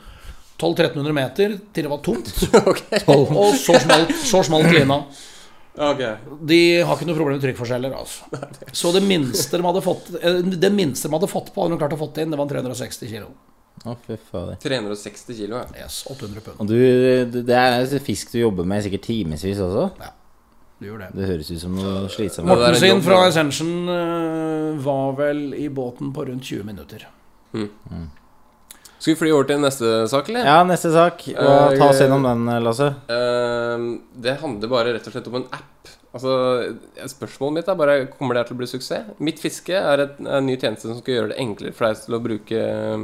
[0.56, 2.30] 1200-1300 meter til det var tomt.
[3.12, 5.02] Og så smalt, så smalt lina.
[5.76, 6.14] Okay.
[6.48, 7.96] De har ikke noe problem med trykkforskjeller.
[8.00, 8.30] Altså.
[8.72, 11.82] Så det minste de hadde fått eh, Det minste de hadde fått på, hadde de
[11.82, 13.34] klart å få inn, det var 360 kilo.
[13.84, 14.56] Å, fy fader.
[14.64, 15.66] 360 kilo, ja.
[15.84, 16.62] Yes, 800 pund.
[16.64, 19.90] Og du, det er fisk du jobber med sikkert timevis også?
[20.80, 21.10] Du gjør det.
[21.16, 22.48] Det høres ut som noe slitsomt.
[22.50, 23.20] Morten sin jobb, fra.
[23.28, 27.06] Ascension eh, var vel i båten på rundt 20 minutter.
[29.06, 30.48] Skal vi fly over til neste sak, eller?
[30.50, 31.20] Ja, neste sak.
[31.30, 32.88] Og ta oss gjennom den, Lasse.
[33.14, 33.84] Ehm,
[34.18, 35.92] det handler bare rett og slett om en app.
[36.10, 36.32] Altså,
[37.12, 39.12] Spørsmålet mitt er bare kommer det her til å bli suksess.
[39.22, 42.18] Mitt fiske er et, en ny tjeneste som skal gjøre det enklere for deg til
[42.18, 43.04] å bruke eh,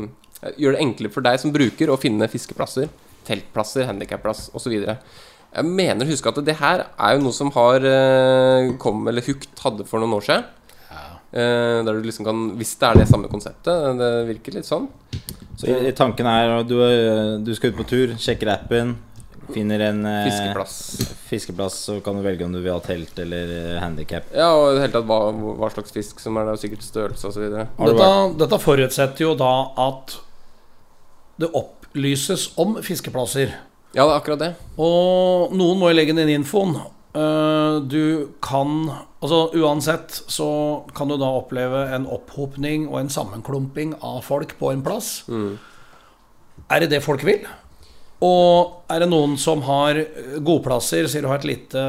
[0.57, 2.89] Gjøre det enklere for deg som bruker å finne fiskeplasser,
[3.27, 4.73] teltplasser, handikapplass osv.
[4.73, 9.29] Jeg mener å huske at det her er jo noe som har eh, kom, eller
[9.29, 10.49] Hukt hadde for noen år siden.
[10.89, 11.05] Ja.
[11.85, 14.01] der du liksom kan Hvis det er det samme konseptet.
[14.01, 14.89] Det virker litt sånn.
[15.61, 18.95] Så i- i tanken er at du, eh, du skal ut på tur, sjekker appen,
[19.53, 20.75] finner en eh, Fiskeplass.
[21.29, 24.23] fiskeplass, så kan du velge om du vil ha telt eller handikap.
[24.33, 25.19] Ja, og i det hele tatt hva,
[25.59, 27.49] hva slags fisk som er der, og sikkert størrelse osv.
[27.51, 29.51] Dette, dette forutsetter jo da
[29.89, 30.17] at
[31.41, 33.51] det opplyses om fiskeplasser.
[33.93, 34.51] Ja, det er akkurat det.
[34.79, 36.75] Og noen må jo legge inn infoen.
[37.13, 38.91] Eh, Du kan
[39.21, 40.47] Altså uansett så
[40.97, 45.21] kan du da oppleve en opphopning og en sammenklumping av folk på en plass.
[46.71, 47.43] Er det det folk vil?
[48.25, 49.97] Og er det noen som har
[50.45, 51.83] godplasser, sier du har et lite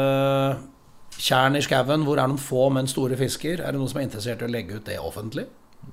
[1.22, 4.01] tjern i skauen hvor det er noen få, men store fisker, er det noen som
[4.01, 5.47] er interessert i å legge ut det offentlig?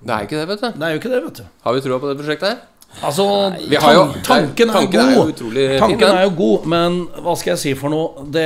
[0.04, 0.68] Det er ikke det, vet du.
[0.80, 1.46] Det er jo ikke det, vet du.
[1.66, 2.60] Har vi trua på det prosjektet her?
[3.06, 3.26] Altså,
[3.70, 5.34] Vi har jo- tanken, er, tanken er jo god.
[5.34, 8.24] utrolig fin, tanken er jo god, men hva skal jeg si for noe?
[8.34, 8.46] Det,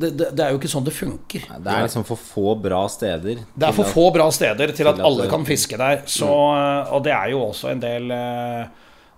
[0.00, 1.44] det, det, det er jo ikke sånn det funker.
[1.62, 3.40] Det er liksom for få bra steder.
[3.54, 6.02] Det er for at- få bra steder til at til at alle kan fiske der.
[6.10, 8.64] Så, Og det er jo også en del eh,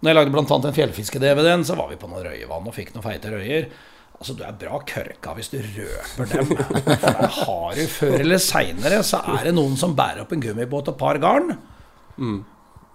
[0.03, 0.45] Når jeg lagde bl.a.
[0.68, 3.68] en fjellfiske-DVD-en, så var vi på noen røyevann og fikk noen feite røyer.
[4.16, 6.53] Altså, du er bra kørka hvis du røper dem.
[6.57, 10.41] For der har du før eller seinere, så er det noen som bærer opp en
[10.45, 11.57] gummibåt og par garn.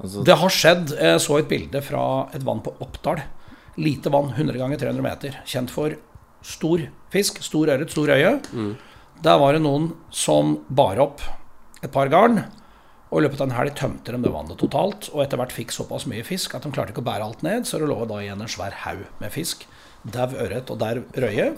[0.02, 0.94] Altså, Det har skjedd.
[0.98, 3.22] Jeg så et bilde fra et vann på Oppdal.
[3.82, 5.38] Lite vann, 100 ganger 300 meter.
[5.48, 5.94] Kjent for
[6.42, 8.40] stor fisk, stor ørret, stor øye.
[9.22, 11.22] Der var det noen som bar opp
[11.84, 12.44] et par garn.
[13.12, 15.10] Og i løpet av en helg tømte de det vannet totalt.
[15.14, 17.68] Og etter hvert fikk såpass mye fisk at de klarte ikke å bære alt ned.
[17.68, 19.66] Så det lå da igjen en svær haug med fisk.
[20.02, 21.52] Dau ørret og der røye.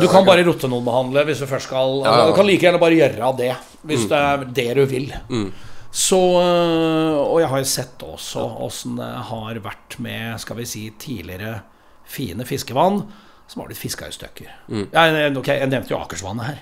[0.00, 2.00] Du kan bare rotenonbehandle hvis du først skal.
[2.32, 3.52] Du kan like gjerne bare gjøre det,
[3.86, 5.12] hvis det er det du vil.
[5.92, 10.64] Så øh, Og jeg har jo sett også åssen det har vært med skal vi
[10.66, 11.60] si, tidligere
[12.10, 13.04] fine fiskevann
[13.50, 14.46] som har blitt fiska i stykker.
[14.92, 16.58] Ja, jeg- jeg nevnte jo Akersvannet her,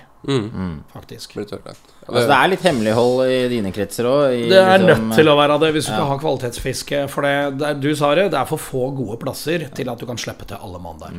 [0.93, 1.35] faktisk.
[1.37, 1.51] Det.
[1.51, 1.73] Ja,
[2.09, 4.49] Altså, det er litt hemmelighold i dine kretser òg.
[4.49, 7.03] Det er nødt til å være det hvis du skal ha kvalitetsfiske.
[7.13, 9.99] For det, det er, du sa det, det er for få gode plasser til at
[10.01, 11.13] du kan slippe til alle mann der.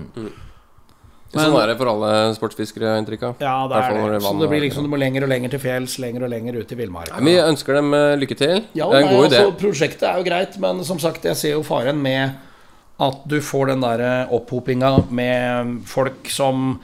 [1.32, 3.34] sånn er det for alle sportsfiskere, har jeg inntrykk av.
[3.38, 4.22] Ja, det er det.
[4.26, 6.72] Så det blir liksom Du må lenger og lenger til fjells, lenger og lenger ut
[6.72, 7.20] i villmarka.
[7.22, 8.64] Vi ønsker dem eh, lykke til.
[8.74, 9.38] Ja, det er en nei, god idé.
[9.38, 12.34] altså, prosjektet er jo greit, men som sagt, jeg ser jo faren med
[13.00, 14.02] at du får den der
[14.36, 16.74] opphopinga med folk som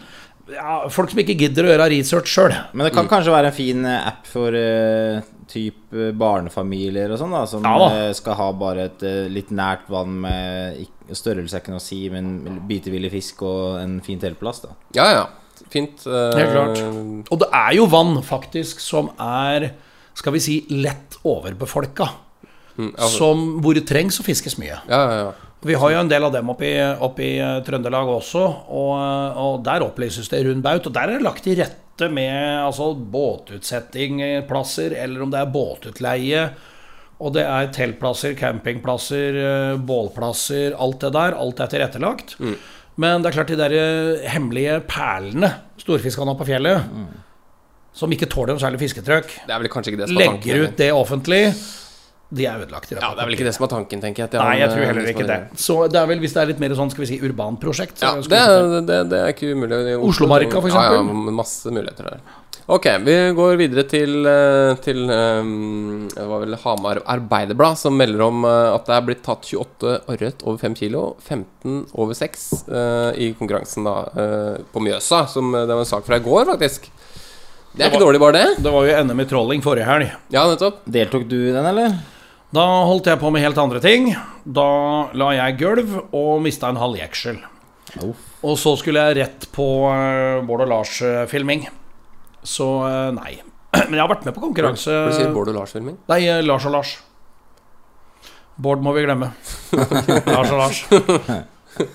[0.47, 2.53] ja, Folk som ikke gidder å gjøre research sjøl.
[2.73, 5.19] Men det kan kanskje være en fin eh, app for uh,
[5.51, 7.41] typ eh, barnefamilier og sånn, da.
[7.51, 7.89] Som Ja da.
[8.05, 11.85] eh, skal ha bare et uh, litt nært vann med Størrelse er ikke noe å
[11.85, 14.73] si, men bitevillig fisk og en fin teltplass, da.
[14.99, 15.27] Ja, ja.
[15.73, 16.03] Fint.
[16.07, 16.81] Uh, Helt klart.
[17.31, 19.69] Og det er jo vann, faktisk, som er,
[20.19, 22.09] skal vi si, lett overbefolka.
[22.77, 24.79] mm, altså, Som, hvor det trengs å fiskes mye.
[24.87, 25.35] ja, ja, ja.
[25.67, 28.95] Vi har jo en del av dem oppe i, eh, Trøndelag også, og,
[29.43, 30.87] og der opplyses det rund baut.
[30.87, 36.49] Og der er det lagt til rette med altså, båtutsettingplasser, eller om det er båtutleie.
[37.17, 41.39] Og det er teltplasser, campingplasser, eh, bålplasser, alt det der.
[41.41, 42.37] Alt er tilrettelagt.
[42.97, 45.51] Men det er klart de der eh, hemmelige perlene
[45.81, 46.93] storfiskene har på fjellet,
[47.97, 51.55] som ikke tåler noe særlig fisketrykk, er er legger ut det offentlig,
[52.31, 52.91] de er ødelagt.
[52.91, 54.31] i Ja, det er vel ikke det som er tanken, tenker jeg.
[54.31, 55.39] at det Nei, jeg tror eh, heller ikke det.
[55.63, 58.01] Så det er vel hvis det er litt mer sånn, skal vi si, urbanprosjekt.
[58.01, 59.79] så Ja, det, det er- det, det er ikke umulig.
[59.95, 62.21] Oslo- Oslomarka, for Ja, ja, masse muligheter der.
[62.69, 68.43] Ok, vi går videre til, eh, til um, var vel Hamar Arbeiderblad som melder om
[68.45, 73.13] eh, at det er blitt tatt 28 ørret over 5 kilo, 15 over 6 uh,
[73.15, 75.29] i konkurransen da uh, på Mjøsa.
[75.31, 76.91] Som, det var en sak fra i går, faktisk.
[77.77, 78.47] Det er ikke dårlig, bare det.
[78.65, 80.11] Det var jo NM i trolling forrige helg.
[80.35, 80.83] Ja, nettopp.
[80.91, 81.95] Deltok du i den, eller?
[82.57, 84.07] Da holdt jeg på med helt andre ting.
[84.45, 84.69] Da
[85.13, 87.43] la jeg gulv og mista en halv jeksel.
[88.01, 88.15] Oh.
[88.47, 91.67] Og så skulle jeg rett på uh, Bård og Lars-filming.
[92.47, 93.33] Så eh, nei.
[93.89, 94.93] Men jeg har vært med på konkurranse.
[94.95, 95.99] Hva sier Bård og Lars-filming?
[96.13, 96.95] Nei, eh, Lars og Lars.
[98.63, 99.33] Bård må vi glemme.
[100.31, 100.81] Lars og Lars.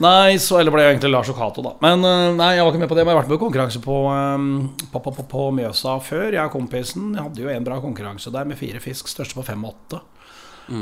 [0.04, 1.74] Nei, så Eller ble det egentlig Lars og Cato, da.
[1.82, 3.06] Men eh, nei, jeg var ikke med på det.
[3.06, 6.28] Men jeg har vært med på konkurranse på, eh, på, på, på, på Mjøsa før.
[6.36, 9.48] Jeg og kompisen jeg hadde jo en bra konkurranse der med fire fisk, største på
[9.48, 10.04] fem og åtte.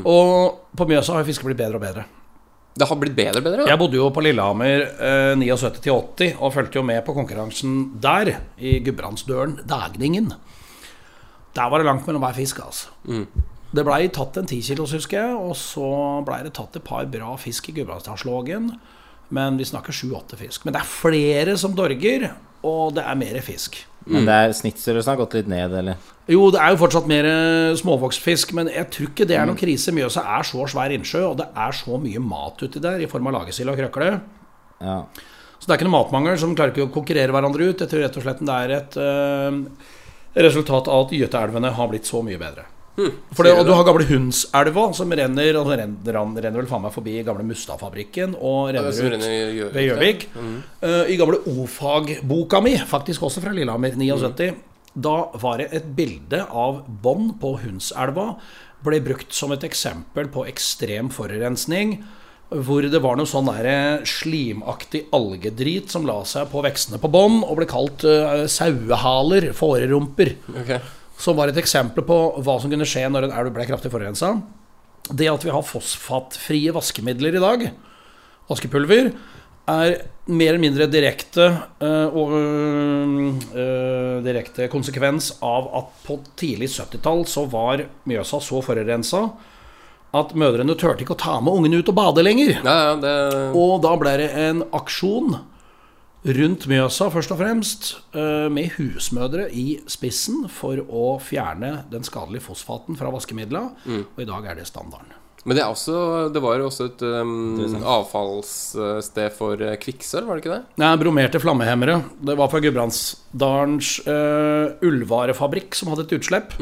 [0.05, 2.05] Og på Mjøsa har fisket blitt bedre og bedre.
[2.79, 3.63] Det har blitt bedre og bedre?
[3.63, 3.71] Da.
[3.73, 7.79] Jeg bodde jo på Lillehammer eh, 79 til 80 og fulgte jo med på konkurransen
[7.99, 10.31] der, i Gudbrandsdølen, Dagningen.
[11.57, 12.93] Der var det langt mellom hver fisk, altså.
[13.69, 15.89] Det blei tatt en 10 kilos, husker jeg, og så
[16.25, 18.71] blei det tatt et par bra fisk i Gudbrandsdalslågen.
[19.35, 20.63] Men vi snakker 7-8 fisk.
[20.65, 22.29] Men det er flere som dorger,
[22.65, 23.79] og det er mer fisk.
[24.09, 25.99] Men det er snittstørrelsen har gått litt ned, eller?
[26.29, 29.47] Jo, det er jo fortsatt mer eh, småvokst fisk, men jeg tror ikke det er
[29.49, 29.93] noen krise.
[29.95, 33.29] Mjøsa er så svær innsjø, og det er så mye mat uti der i form
[33.29, 34.11] av lagesild og krøkle.
[34.81, 34.99] Ja.
[35.59, 37.83] Så det er ikke noe matmangel som klarer ikke å konkurrere hverandre ut.
[37.83, 39.87] Jeg tror rett og slett det er et eh,
[40.47, 42.65] resultat av at gyteelvene har blitt så mye bedre.
[43.35, 46.83] For det, og du har gamle Hundselva, som renner og renner, renner, renner vel faen
[46.85, 50.27] meg forbi gamle Mustadfabrikken og renner ut renner ved Gjøvik.
[50.29, 50.45] ja.
[50.45, 50.57] Mm.
[50.83, 54.51] Uh, I gamle O-fagboka mi, faktisk også fra Lillehammer 79,
[54.99, 58.33] da var det et bilde av bånd på Hundselva.
[58.83, 61.99] Ble brukt som et eksempel på ekstrem forurensning.
[62.49, 67.43] Hvor det var noe sånn der slimaktig algedrit som la seg på vekstene på bånn,
[67.45, 70.33] og ble kalt uh, sauehaler, fårerumper.
[70.57, 70.71] Ok.
[71.19, 74.37] Som var et eksempel på hva som kunne skje når en elv ble kraftig forurensa.
[75.09, 77.67] Det at vi har fosfatfrie vaskemidler i dag,
[78.49, 79.11] vaskepulver,
[79.69, 79.95] er
[80.29, 81.45] mer eller mindre direkte
[81.81, 82.15] øh,
[83.53, 89.27] øh, direkte konsekvens av at på tidlig 70-tall så var Mjøsa så forurensa
[90.17, 92.55] at mødrene turte ikke å ta med ungene ut og bade lenger.
[92.63, 93.13] Ja, ja, det
[93.57, 95.37] Og da ble det en aksjon
[96.23, 102.43] rundt Mjøsa, først og fremst, eh, med husmødre i spissen for å fjerne den skadelige
[102.49, 103.63] fosfaten fra vaskemidla.
[104.15, 105.15] Og i dag er det standarden.
[105.45, 110.35] Men det, er også, det var jo også et um, avfallssted for eh, kvikksølv, var
[110.35, 110.79] det ikke det?
[110.83, 111.95] Nei, bromerte flammehemmere.
[112.19, 116.57] Det var fra Gudbrandsdalens uh, ullvarefabrikk som hadde et utslipp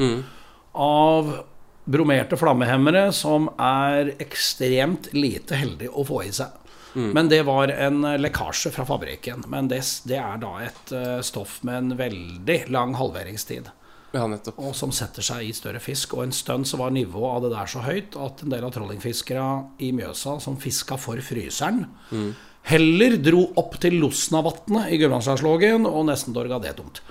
[0.78, 1.34] av
[1.88, 6.54] bromerte flammehemmere som er ekstremt lite heldig å få i seg.
[6.94, 9.44] Men det var en lekkasje fra fabrikken.
[9.52, 13.70] Men det, det er da et eh, stoff med en veldig lang halveringstid.
[14.16, 14.24] Ja.
[14.56, 16.16] Og som setter seg i større fisk.
[16.18, 18.74] Og en stund så var nivået av det der så høyt at en del av
[18.76, 19.48] trollingfiskere
[19.84, 21.86] i Mjøsa som fiska for fryseren,
[22.68, 27.02] heller dro opp til Losnavatnet i Gudbrandsdalslågen og nesten dorga det tomt.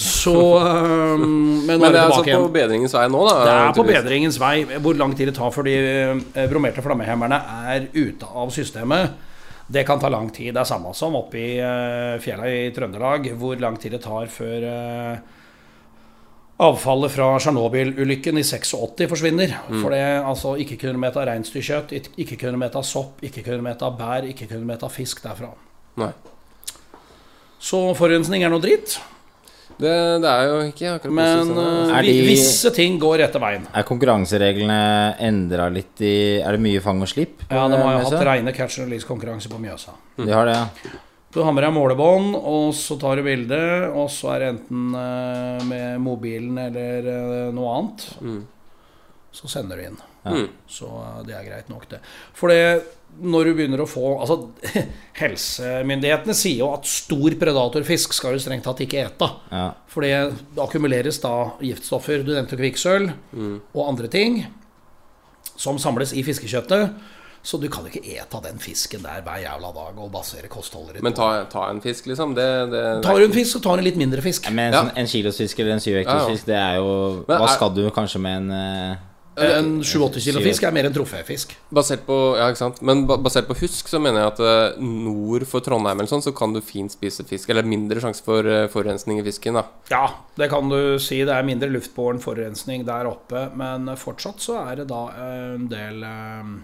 [0.00, 3.36] Så um, Men Men er det er altså på bedringens vei nå, da?
[3.44, 4.54] Det er på bedringens vei.
[4.86, 7.40] Hvor lang tid det tar før de eh, bromerte flammehemmerne
[7.74, 9.14] er ute av systemet,
[9.66, 10.52] det kan ta lang tid.
[10.54, 14.28] Det er samme som oppe i eh, fjella i Trøndelag, hvor lang tid det tar
[14.32, 15.33] før eh,
[16.60, 19.56] avfallet fra Tsjernobyl-ulykken i 86 forsvinner.
[19.80, 23.64] For det altså ikke kunne vi ete reinsdyrkjøtt, ikke kunne vi ete sopp, ikke kunne
[23.66, 25.50] vi ete bær, ikke kunne vi ete fisk derfra.
[25.98, 26.12] Nei.
[27.64, 28.98] Så forurensning er noe dritt.
[29.74, 29.90] Det,
[30.22, 31.48] det er jo ikke akkurat Men
[31.96, 33.64] Er de- visse ting går rette veien.
[33.74, 37.42] Er konkurransereglene endra litt i Er det mye fang og slipp?
[37.50, 39.96] Ja, de har jo hatt reine catch and release-konkurranse på Mjøsa.
[40.20, 40.92] De har det, ja.
[41.34, 43.58] Du har med deg målebånd, og så tar du bilde,
[43.90, 48.04] og så er det enten eh, med mobilen eller eh, noe annet.
[49.34, 49.96] Så sender du inn.
[50.22, 50.44] Mm.
[50.70, 51.98] Så eh, det er greit nok, det.
[52.38, 52.84] For det,
[53.18, 54.36] når du begynner å få Altså,
[55.22, 59.30] helsemyndighetene sier jo at stor predatorfisk skal du strengt tatt ikke ete.
[59.50, 59.66] ja.
[59.90, 60.14] For det
[60.62, 63.10] akkumuleres da giftstoffer, du nevnte kvikksølv,
[63.74, 64.44] og andre ting,
[65.58, 66.94] som samles i fiskekjøttet.
[67.44, 71.04] Så du kan ikke ete den fisken der hver jævla dag og basere kostholdet ditt
[71.04, 72.32] Men ta, ta en fisk, liksom.
[72.36, 74.48] Det, det, Tar du en fisk, så tar du en litt mindre fisk.
[74.48, 74.84] Men en, Ja.
[74.86, 76.36] sånn, en kilosfisk eller en Ja, ja.
[76.46, 78.96] det er jo Men Hva skal du kanskje med en eh,
[79.58, 81.52] En 7-8 kilo fisk er mer en troféfisk.
[81.74, 82.80] Basert på, ja, ikke sant?
[82.80, 86.32] Men basert på husk så mener jeg at eh, nord for Trondheim eller sånn, så
[86.32, 87.50] kan du fint spise fisk.
[87.50, 89.66] Eller mindre sjanse for eh, forurensning i fisken, da.
[89.90, 90.06] Ja,
[90.38, 91.20] det kan du si.
[91.26, 96.06] Det er mindre luftbåren forurensning der oppe, men fortsatt så er det da en del
[96.06, 96.54] eh, eh,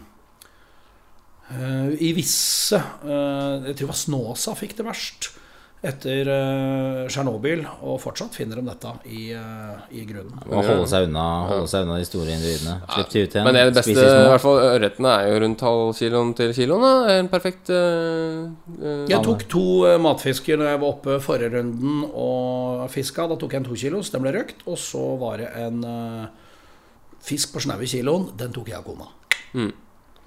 [1.50, 5.32] I visse eh, Jeg tror det var Snåsa fikk det verst
[5.80, 10.36] etter eh, Tsjernobyl, og fortsatt finner de dette i, eh, i grunnen.
[10.44, 12.74] Å holde seg unna Holde seg unna de store individene.
[12.84, 13.48] Slipp de ut igjen.
[13.48, 16.84] Men det beste, spis de i hvert fall ørretene, er jo rundt halvkiloen til kiloen.
[16.84, 18.44] da En perfekt eh,
[18.76, 23.30] eh, Jeg tok to eh, matfisker når jeg var oppe forrige runden og fiska.
[23.32, 24.66] Da tok jeg en tokilos, den ble røkt.
[24.68, 26.26] Og så var det en uh,
[27.24, 28.34] fisk på snaue kiloen.
[28.36, 29.14] Den tok jeg og kona.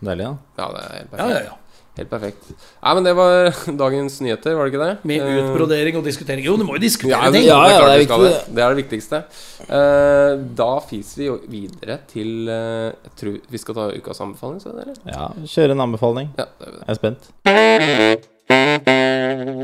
[0.03, 0.33] Deilig, ja.
[0.59, 1.35] Ja, det er helt perfekt.
[1.35, 1.59] ja, ja.
[1.93, 2.45] Helt perfekt.
[2.81, 3.51] Nei, men det var
[3.83, 4.95] dagens nyheter, var det ikke det?
[5.11, 6.41] Med Eh, utbrodering og diskutering.
[6.47, 7.45] Jo, du må jo diskutere Ja, ting!
[7.45, 8.55] ja, ja, det, er det det.
[8.57, 9.21] det er det viktigste.
[9.69, 14.59] Eh, da fiser vi jo videre til eh, Jeg tror vi skal ta ukas anbefaling,
[14.65, 14.97] så eller?
[15.05, 16.33] Ja, kjøre en anbefaling.
[16.41, 16.85] Ja, det er det.
[16.87, 18.32] Jeg er spent.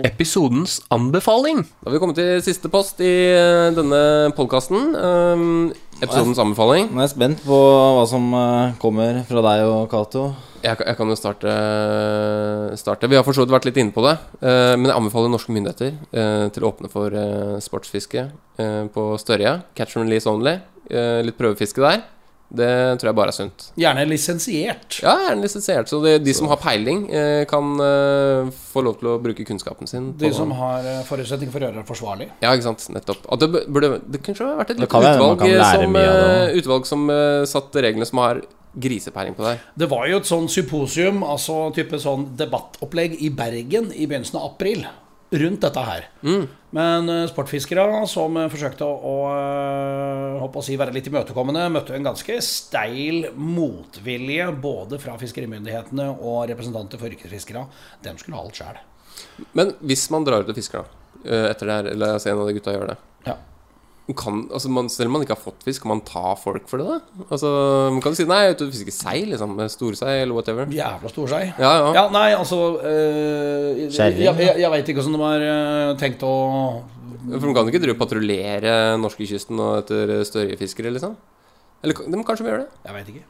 [0.10, 1.62] Episodens anbefaling.
[1.82, 4.00] Da har vi kommet til siste post i eh, denne
[4.38, 4.96] podkasten.
[6.02, 6.90] episodens anbefaling.
[6.92, 7.58] Nå er jeg spent på
[7.98, 10.24] hva som eh, kommer fra deg og Cato.
[10.64, 11.54] Jeg, kan- jeg kan jo starte,
[12.82, 13.08] starte.
[13.08, 14.16] Vi har for så vidt vært litt inne på det.
[14.42, 18.28] eh, men jeg anbefaler norske myndigheter eh, til å åpne for eh, sportsfiske
[18.92, 19.54] på Størje.
[19.78, 20.58] Catch and release only.
[21.24, 22.02] Litt prøvefiske der.
[22.50, 23.66] Det tror jeg bare er sunt.
[23.78, 25.00] Gjerne lisensiert.
[25.04, 28.98] Ja, gjerne er lisensiert, så det, de som har peiling, eh, kan eh, få lov
[29.02, 30.12] til å bruke kunnskapen sin.
[30.18, 32.30] De som har eh, forutsetning for å gjøre det forsvarlig.
[32.42, 32.88] Ja, ikke sant.
[32.96, 33.28] Nettopp.
[33.30, 36.00] Og det burde Det kanskje ha vært et lite utvalg, som,
[36.62, 37.12] utvalg som
[37.50, 38.42] satte reglene som har
[38.80, 39.62] grisepeiling på deg.
[39.78, 44.52] Det var jo et sånn symposium, altså type sånn debattopplegg i Bergen i begynnelsen av
[44.54, 44.86] april.
[45.30, 46.06] Rundt dette her.
[46.74, 51.94] Men eh, sportfiskere som eh, forsøkte å, å eh, å si, være litt imøtekommende, møtte
[51.98, 57.68] en ganske steil motvilje både fra fiskerimyndighetene og representanter for yrkesfiskere.
[58.06, 58.82] De skulle ha alt sjæl.
[59.58, 62.50] Men hvis man drar ut og fisker, da, etter det her, eller ser en av
[62.50, 63.38] de gutta gjør det Ja.
[64.18, 66.78] Kan, altså man, Selv om man ikke har fått fisk, kan man ta folk for
[66.82, 66.88] det?
[66.88, 67.26] da?
[67.30, 67.50] Altså,
[67.92, 69.54] Man kan jo si nei, du er fisker sei, liksom.
[69.70, 70.66] Storsei eller whatever.
[70.74, 71.42] Jævla storsei.
[71.60, 71.90] Ja, ja.
[71.94, 75.96] Ja, nei, altså øh, Jeg, Kjerring, jeg, jeg, jeg veit ikke hvordan de har eh,
[76.02, 76.34] tenkt å
[77.30, 81.18] For de kan ikke drive patruljere norskekysten etter størjefiskere, liksom?
[81.84, 82.72] Eller kan- de kanskje må gjøre det?
[82.88, 83.26] Jeg veit ikke.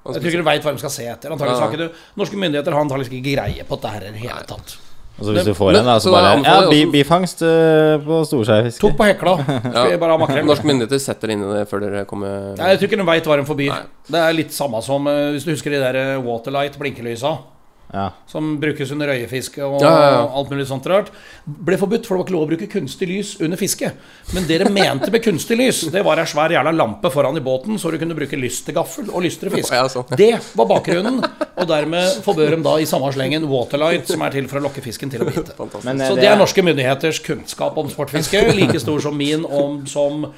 [0.00, 1.32] Jeg tror ikke de veit hva de skal se etter.
[1.34, 1.66] Antakeligvis Ja.
[1.66, 4.44] har ikke du Norske myndigheter har antakeligvis ikke greie på dette her i det hele
[4.48, 4.76] tatt.
[5.20, 8.00] Og så hvis du får men- en, da, så så bare Ja, bi, bifangst eh,
[8.04, 8.80] på storskjærfiske.
[8.80, 9.36] Tok på hekla.
[9.76, 10.46] Skal bare ha makrell?
[10.48, 13.30] Norske myndigheter setter inn i det før dere kommer Nei, Jeg tror ikke de veit
[13.30, 13.80] hva de forbyr.
[14.10, 17.36] Det er litt samme som eh, hvis du husker de der eh, Waterlight blinkelysa.
[17.92, 18.10] Ja.
[18.30, 20.26] Som brukes under røyefiske og Ja, ja, ja.
[20.38, 21.08] alt mulig sånt rart.
[21.46, 23.90] Ble forbudt, for det var ikke lov å bruke kunstig lys under fiske.
[24.34, 27.42] Men det dere mente med kunstig lys, det var ei svær jævla lampe foran i
[27.42, 29.74] båten, så du kunne bruke lystegaffel og lystre fisk.
[29.74, 30.06] Ja, sånn.
[30.16, 31.18] Det var bakgrunnen,
[31.56, 34.84] og dermed forbød de da i samme slengen Waterlight, som er til for å lokke
[34.84, 35.56] fisken til å bite.
[35.84, 39.84] Men, eh, Så det er norske myndigheters kunnskap om sportfiske, like stor som min om
[39.86, 40.32] som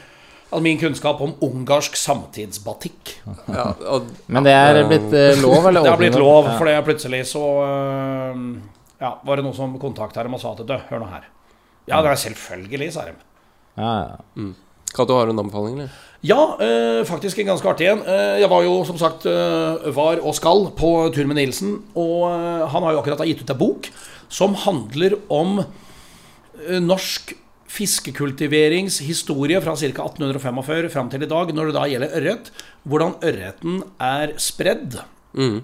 [0.53, 3.14] altså min kunnskap om ungarsk samtidsbatikk.
[3.48, 5.80] Ja, og, Men det er blitt uh, lov, eller?
[5.80, 8.42] Det har blitt lov, for det plutselig så uh,
[9.03, 11.26] Ja, var det noen som kontakta dem og sa at du, hør nå her.
[11.88, 13.16] Ja, det er selvfølgelig, sa de.
[13.80, 14.48] Ja, ja.
[14.92, 16.00] Cato, har du en anbefaling, eller?
[16.22, 18.05] Ja, øh, faktisk en ganske artig en.
[18.07, 22.28] Eh, Jeg var jo som sagt var og skal på tur med Nilsen, og
[22.70, 23.88] han har jo akkurat gitt ut ei bok
[24.30, 25.64] som handler om
[26.84, 27.32] norsk
[27.73, 29.87] fiskekultiveringshistorie fra ca.
[29.87, 32.51] 1845 fram til i dag, når det da gjelder ørret.
[32.85, 35.01] Hvordan ørreten er spredd.
[35.33, 35.62] Mm.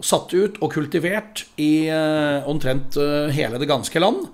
[0.00, 4.26] satt ut og kultivert i eh, omtrent eh, hele det ganske land.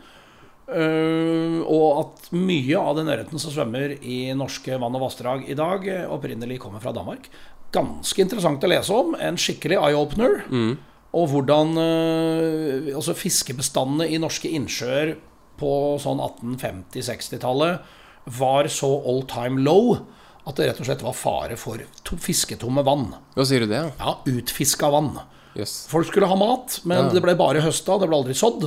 [0.71, 5.59] Eh, og at mye av den ørreten som svømmer i norske vann og vassdrag i
[5.59, 7.27] dag, opprinnelig kommer fra Danmark.
[7.75, 9.15] Ganske interessant å lese om.
[9.19, 10.43] En skikkelig eye-opener.
[11.13, 15.17] Og hvordan altså fiskebestandene i norske innsjøer
[15.63, 16.21] på sånn
[16.93, 17.81] 1850-60-tallet
[18.39, 19.97] var så all time low
[20.47, 23.13] at det rett og slett var fare for to fisketomme vann.
[23.37, 23.79] Hva sier du det?
[23.79, 23.91] ja?
[23.99, 25.13] Ja, utfiska vann.
[25.55, 25.85] Yes.
[25.91, 28.65] Folk skulle ha mat, men det ble bare høsta, det ble aldri sådd.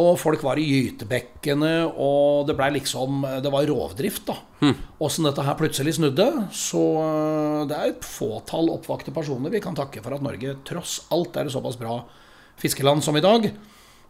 [0.00, 4.36] Og folk var i gytebekkene, og det ble liksom Det var rovdrift, da.
[5.02, 6.26] Åssen dette her plutselig snudde.
[6.54, 11.00] Så øh, det er et fåtall oppvakte personer vi kan takke for at Norge tross
[11.10, 12.00] alt er et såpass bra
[12.60, 13.50] fiskeland som i dag.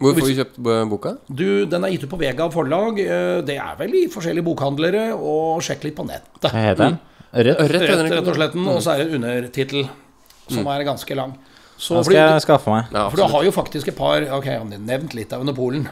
[0.01, 0.59] Hvor får vi kjøpt
[0.91, 1.11] boka?
[1.29, 2.99] Du, Den er gitt ut på Vega forlag.
[3.05, 6.41] Eh, Det er vel i forskjellige bokhandlere, og sjekk litt på nettet.
[6.41, 6.99] Hva heter den?
[7.31, 7.61] Rødt?
[7.61, 8.57] Ørret, Rett, rett og slett.
[8.57, 9.89] Og så er det en undertittel
[10.49, 11.37] som er ganske lang.
[11.79, 12.85] Så Den fordi- skal jeg skaffe meg.
[12.93, 15.89] Ja, for du har jo faktisk et par Ok, jeg har nevnt Litauen og Polen.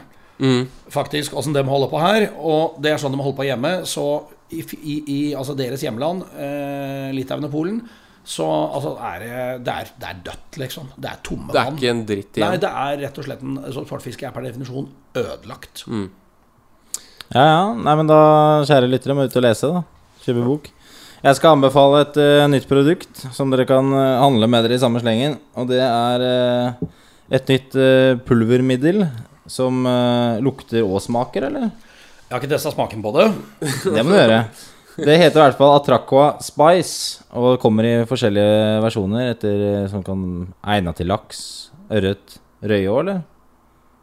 [0.89, 2.29] Faktisk, åssen de holder på her.
[2.37, 3.71] Og det er sånn de holder på hjemme.
[3.85, 7.81] Så i, i, i altså deres hjemland, eh, Litauen og Polen,
[8.29, 10.89] så altså, er det, det, er, det er dødt, liksom.
[11.01, 11.77] Det er tomme Det er vann.
[11.79, 14.85] ikke en dritt Nei, det er rett og slett en sånn Svartfiske er per definisjon
[15.17, 15.81] ødelagt.
[17.33, 17.63] Ja, ja.
[17.73, 18.19] Nei, men da,
[18.69, 19.81] kjære lyttere, må ut og lese, da.
[20.27, 20.69] Kjøpe bok.
[21.19, 24.83] Jeg skal anbefale et uh, nytt produkt som dere kan uh, handle med dere i
[24.85, 25.39] samme slengen.
[25.57, 26.89] Og det er uh,
[27.33, 27.75] et nytt
[28.25, 29.07] pulvermiddel
[29.49, 29.85] som
[30.45, 31.71] lukter og smaker, eller?
[32.29, 33.31] Jeg har ikke testa smaken på det.
[33.85, 34.43] Det må du gjøre.
[35.05, 40.03] Det heter i hvert fall Atraqua Spice, og kommer i forskjellige versjoner etter eh, som
[40.05, 40.23] kan
[40.75, 41.41] egna til laks,
[41.91, 43.21] ørret, røye òg, eller?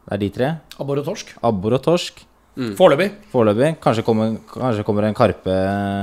[0.07, 0.49] Det er de tre.
[0.79, 1.33] Abbor og torsk.
[1.45, 2.23] Abbor og torsk.
[2.57, 3.11] Foreløpig.
[3.29, 3.75] Foreløpig.
[3.83, 5.57] Kanskje kommer, kanskje kommer en karpe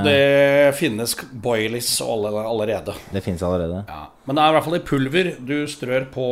[0.06, 2.94] Det finnes boilies allerede.
[3.10, 3.80] Det finnes allerede.
[3.88, 4.04] Ja.
[4.26, 6.28] Men det er i hvert fall i pulver du strør på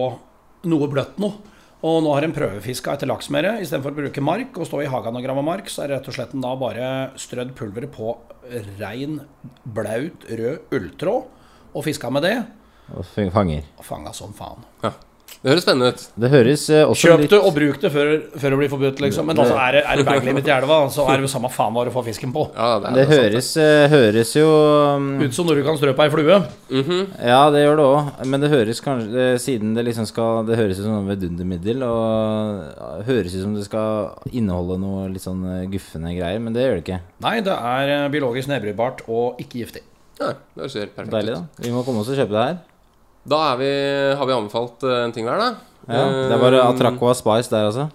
[0.70, 1.40] noe bløtt noe.
[1.82, 3.56] Og nå har en prøvefiska etter laksmere.
[3.62, 6.10] Istedenfor å bruke mark og stå i hagen og gramme mark, så er det rett
[6.12, 8.14] og slett en da bare strødd pulveret på
[8.78, 9.18] rein,
[9.66, 11.40] blaut, rød ulltråd.
[11.72, 12.36] Og fiska med det.
[12.92, 13.66] Og fanger.
[13.80, 14.62] Og fanga som faen.
[15.42, 16.02] Det høres spennende ut.
[16.22, 19.00] Det høres eh, også Kjøp litt det og bruk det før, før det blir forbudt,
[19.02, 19.26] liksom.
[19.26, 21.74] Men altså, er det, er det baglimit i elva, så er det jo samme faen
[21.74, 22.44] hva du får fisken på.
[22.54, 24.46] Ja, det, er Det sant, høres, eh, høres jo
[24.98, 26.38] um, Ut som når du kan strø på ei flue.
[27.22, 28.10] Ja, det gjør det òg.
[28.32, 31.82] Men det høres kanskje det, Siden det liksom skal Det høres ut som noe vidundermiddel,
[31.86, 36.54] og ja, høres ut som det skal inneholde noe litt sånn eh, guffende greier, men
[36.54, 37.00] det gjør det ikke.
[37.26, 39.84] Nei, det er eh, biologisk nedbrytbart og ikke giftig.
[40.20, 41.48] Ja, det høres helt perfekt Deilig, ut.
[41.56, 41.64] da.
[41.66, 42.60] Vi må komme oss og kjøpe det her.
[43.22, 43.72] Da er vi,
[44.18, 45.50] har vi anbefalt eh, en ting hver, da.
[45.86, 47.90] Ja, Det er bare og Spice der, altså.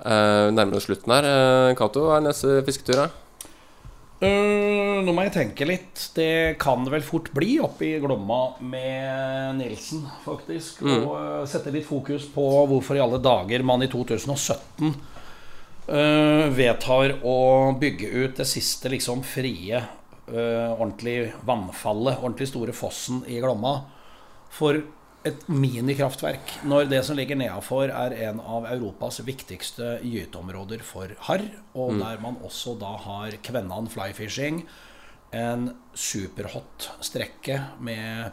[0.00, 1.26] Uh, nærmere slutten her.
[1.28, 3.08] Eh, Cato, hva er neste fisketur, da?
[4.20, 6.06] Øh, nå må jeg tenke litt.
[6.16, 10.82] Det kan det vel fort bli oppe i Glomma med Nilsen, faktisk.
[10.86, 14.88] Og uh, sette litt fokus på hvorfor i alle dager man i 2017
[15.90, 17.38] øh, vedtar å
[17.80, 19.82] bygge ut det siste liksom frie,
[20.30, 23.80] ordentlig vannfallet, ordentlig store fossen i Glomma.
[24.50, 24.80] For
[25.28, 31.44] et minikraftverk, når det som ligger nedafor er en av Europas viktigste gyteområder for harr,
[31.76, 34.62] og der man også da har Kvennan flyfishing,
[35.36, 38.32] en superhot strekke med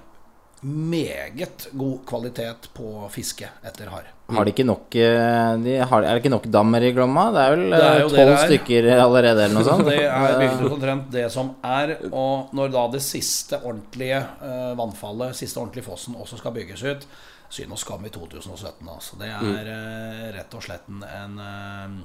[0.62, 4.08] meget god kvalitet på fiske etter harr.
[4.34, 7.28] Har de ikke nok eh, de har, Er det ikke nok dammer i Glomma?
[7.32, 8.42] Det er vel eh, tolv er.
[8.44, 9.88] stykker allerede, eller noe sånt?
[9.88, 11.96] Det er bygd ut omtrent det som er.
[12.10, 17.08] Og når da det siste ordentlige eh, vannfallet, siste ordentlige fossen, også skal bygges ut,
[17.54, 18.92] synd og skam i 2017.
[18.98, 19.22] Altså.
[19.22, 20.36] Det er mm.
[20.36, 22.04] rett og slett en, en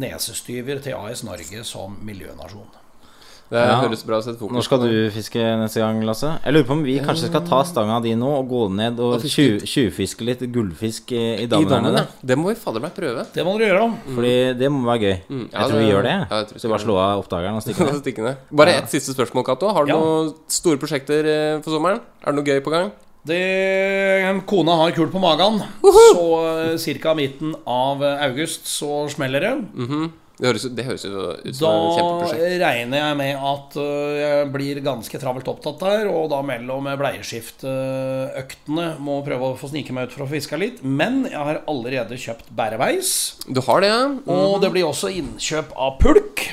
[0.00, 2.68] nesestyver til AS Norge som miljønasjon.
[3.50, 3.80] Det Ja.
[3.82, 4.38] høres bra ut.
[4.40, 6.38] Når skal du fiske neste gang, Lasse?
[6.44, 9.14] Jeg lurer på om vi kanskje skal ta stanga di nå og gå ned og
[9.16, 12.04] Og fiske tjuv- tjuvfiske litt gullfisk i, i dammen ja.
[12.22, 13.26] Det må vi fader meg prøve.
[13.34, 13.88] Det må dere gjøre.
[14.14, 15.16] Fordi det må være gøy.
[15.28, 16.14] Mm, ja, jeg tror det- vi gjør det.
[16.30, 18.24] ja, jeg tror vi så bare slå av oppdageren og stikke ned.
[18.30, 18.36] Ned.
[18.52, 19.68] Bare ett siste spørsmål, Cato.
[19.74, 19.98] Har du Ja.
[19.98, 22.00] noen store prosjekter eh, for sommeren?
[22.22, 22.92] Er det noe gøy på gang?
[23.26, 27.14] Det, kona har kul på magen, så ca.
[27.14, 30.10] midten av august så smeller det.
[30.40, 31.12] Det høres, det høres ut
[31.44, 32.54] Da som et kjempeprosjekt.
[32.62, 38.86] regner jeg med at øh, jeg blir ganske travelt opptatt der, og da mellom bleieskiftøktene
[39.04, 40.80] må prøve å få snike meg ut for å fiske litt.
[40.82, 43.12] Men jeg har allerede kjøpt bæreveis,
[43.48, 44.02] Du har det, ja?
[44.32, 46.46] og det blir også innkjøp av pulk.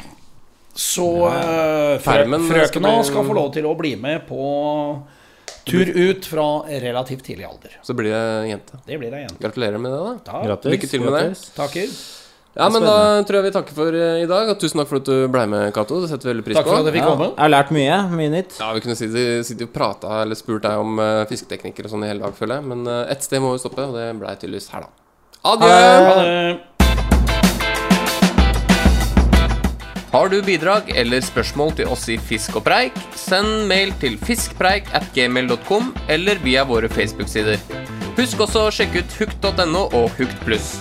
[0.77, 1.97] Så ja.
[1.97, 4.41] frø Farmen skal frøkena bli- skal få lov til å bli med på
[5.67, 7.73] tur ut fra relativt tidlig alder.
[7.83, 8.77] Så blir det jente.
[8.85, 9.41] Det blir ei jente.
[9.41, 10.13] Gratulerer med det, da.
[10.45, 10.67] Takk.
[10.69, 11.25] Lykke til med det.
[11.57, 11.89] takker.
[12.57, 12.93] Ja, men da
[13.27, 14.49] tror jeg vi takker for eh, i dag.
[14.49, 15.99] Og tusen takk for at du ble med, Cato.
[16.01, 16.71] Det setter vi veldig pris Takk på.
[16.73, 17.27] for at jeg fikk Ja, komme.
[17.35, 17.97] jeg har lært mye.
[18.17, 18.55] Mye nytt.
[18.57, 22.07] Ja, Vi kunne sittet sitte og prata eller spurt deg om uh, fisketeknikker og sånn
[22.07, 22.65] i hele dag, føler jeg.
[22.71, 24.89] Men uh, ett sted må vi stoppe, og det blei tydeligvis her, da.
[25.53, 25.69] Adjø!
[25.69, 26.57] Ha det.
[30.17, 34.87] Har du bidrag eller spørsmål til oss i Fisk og preik, send mail til fiskpreik
[34.97, 37.59] at gmail.com eller via våre Facebook-sider.
[38.17, 40.79] Husk også å sjekke ut hukt.no og Hukt pluss.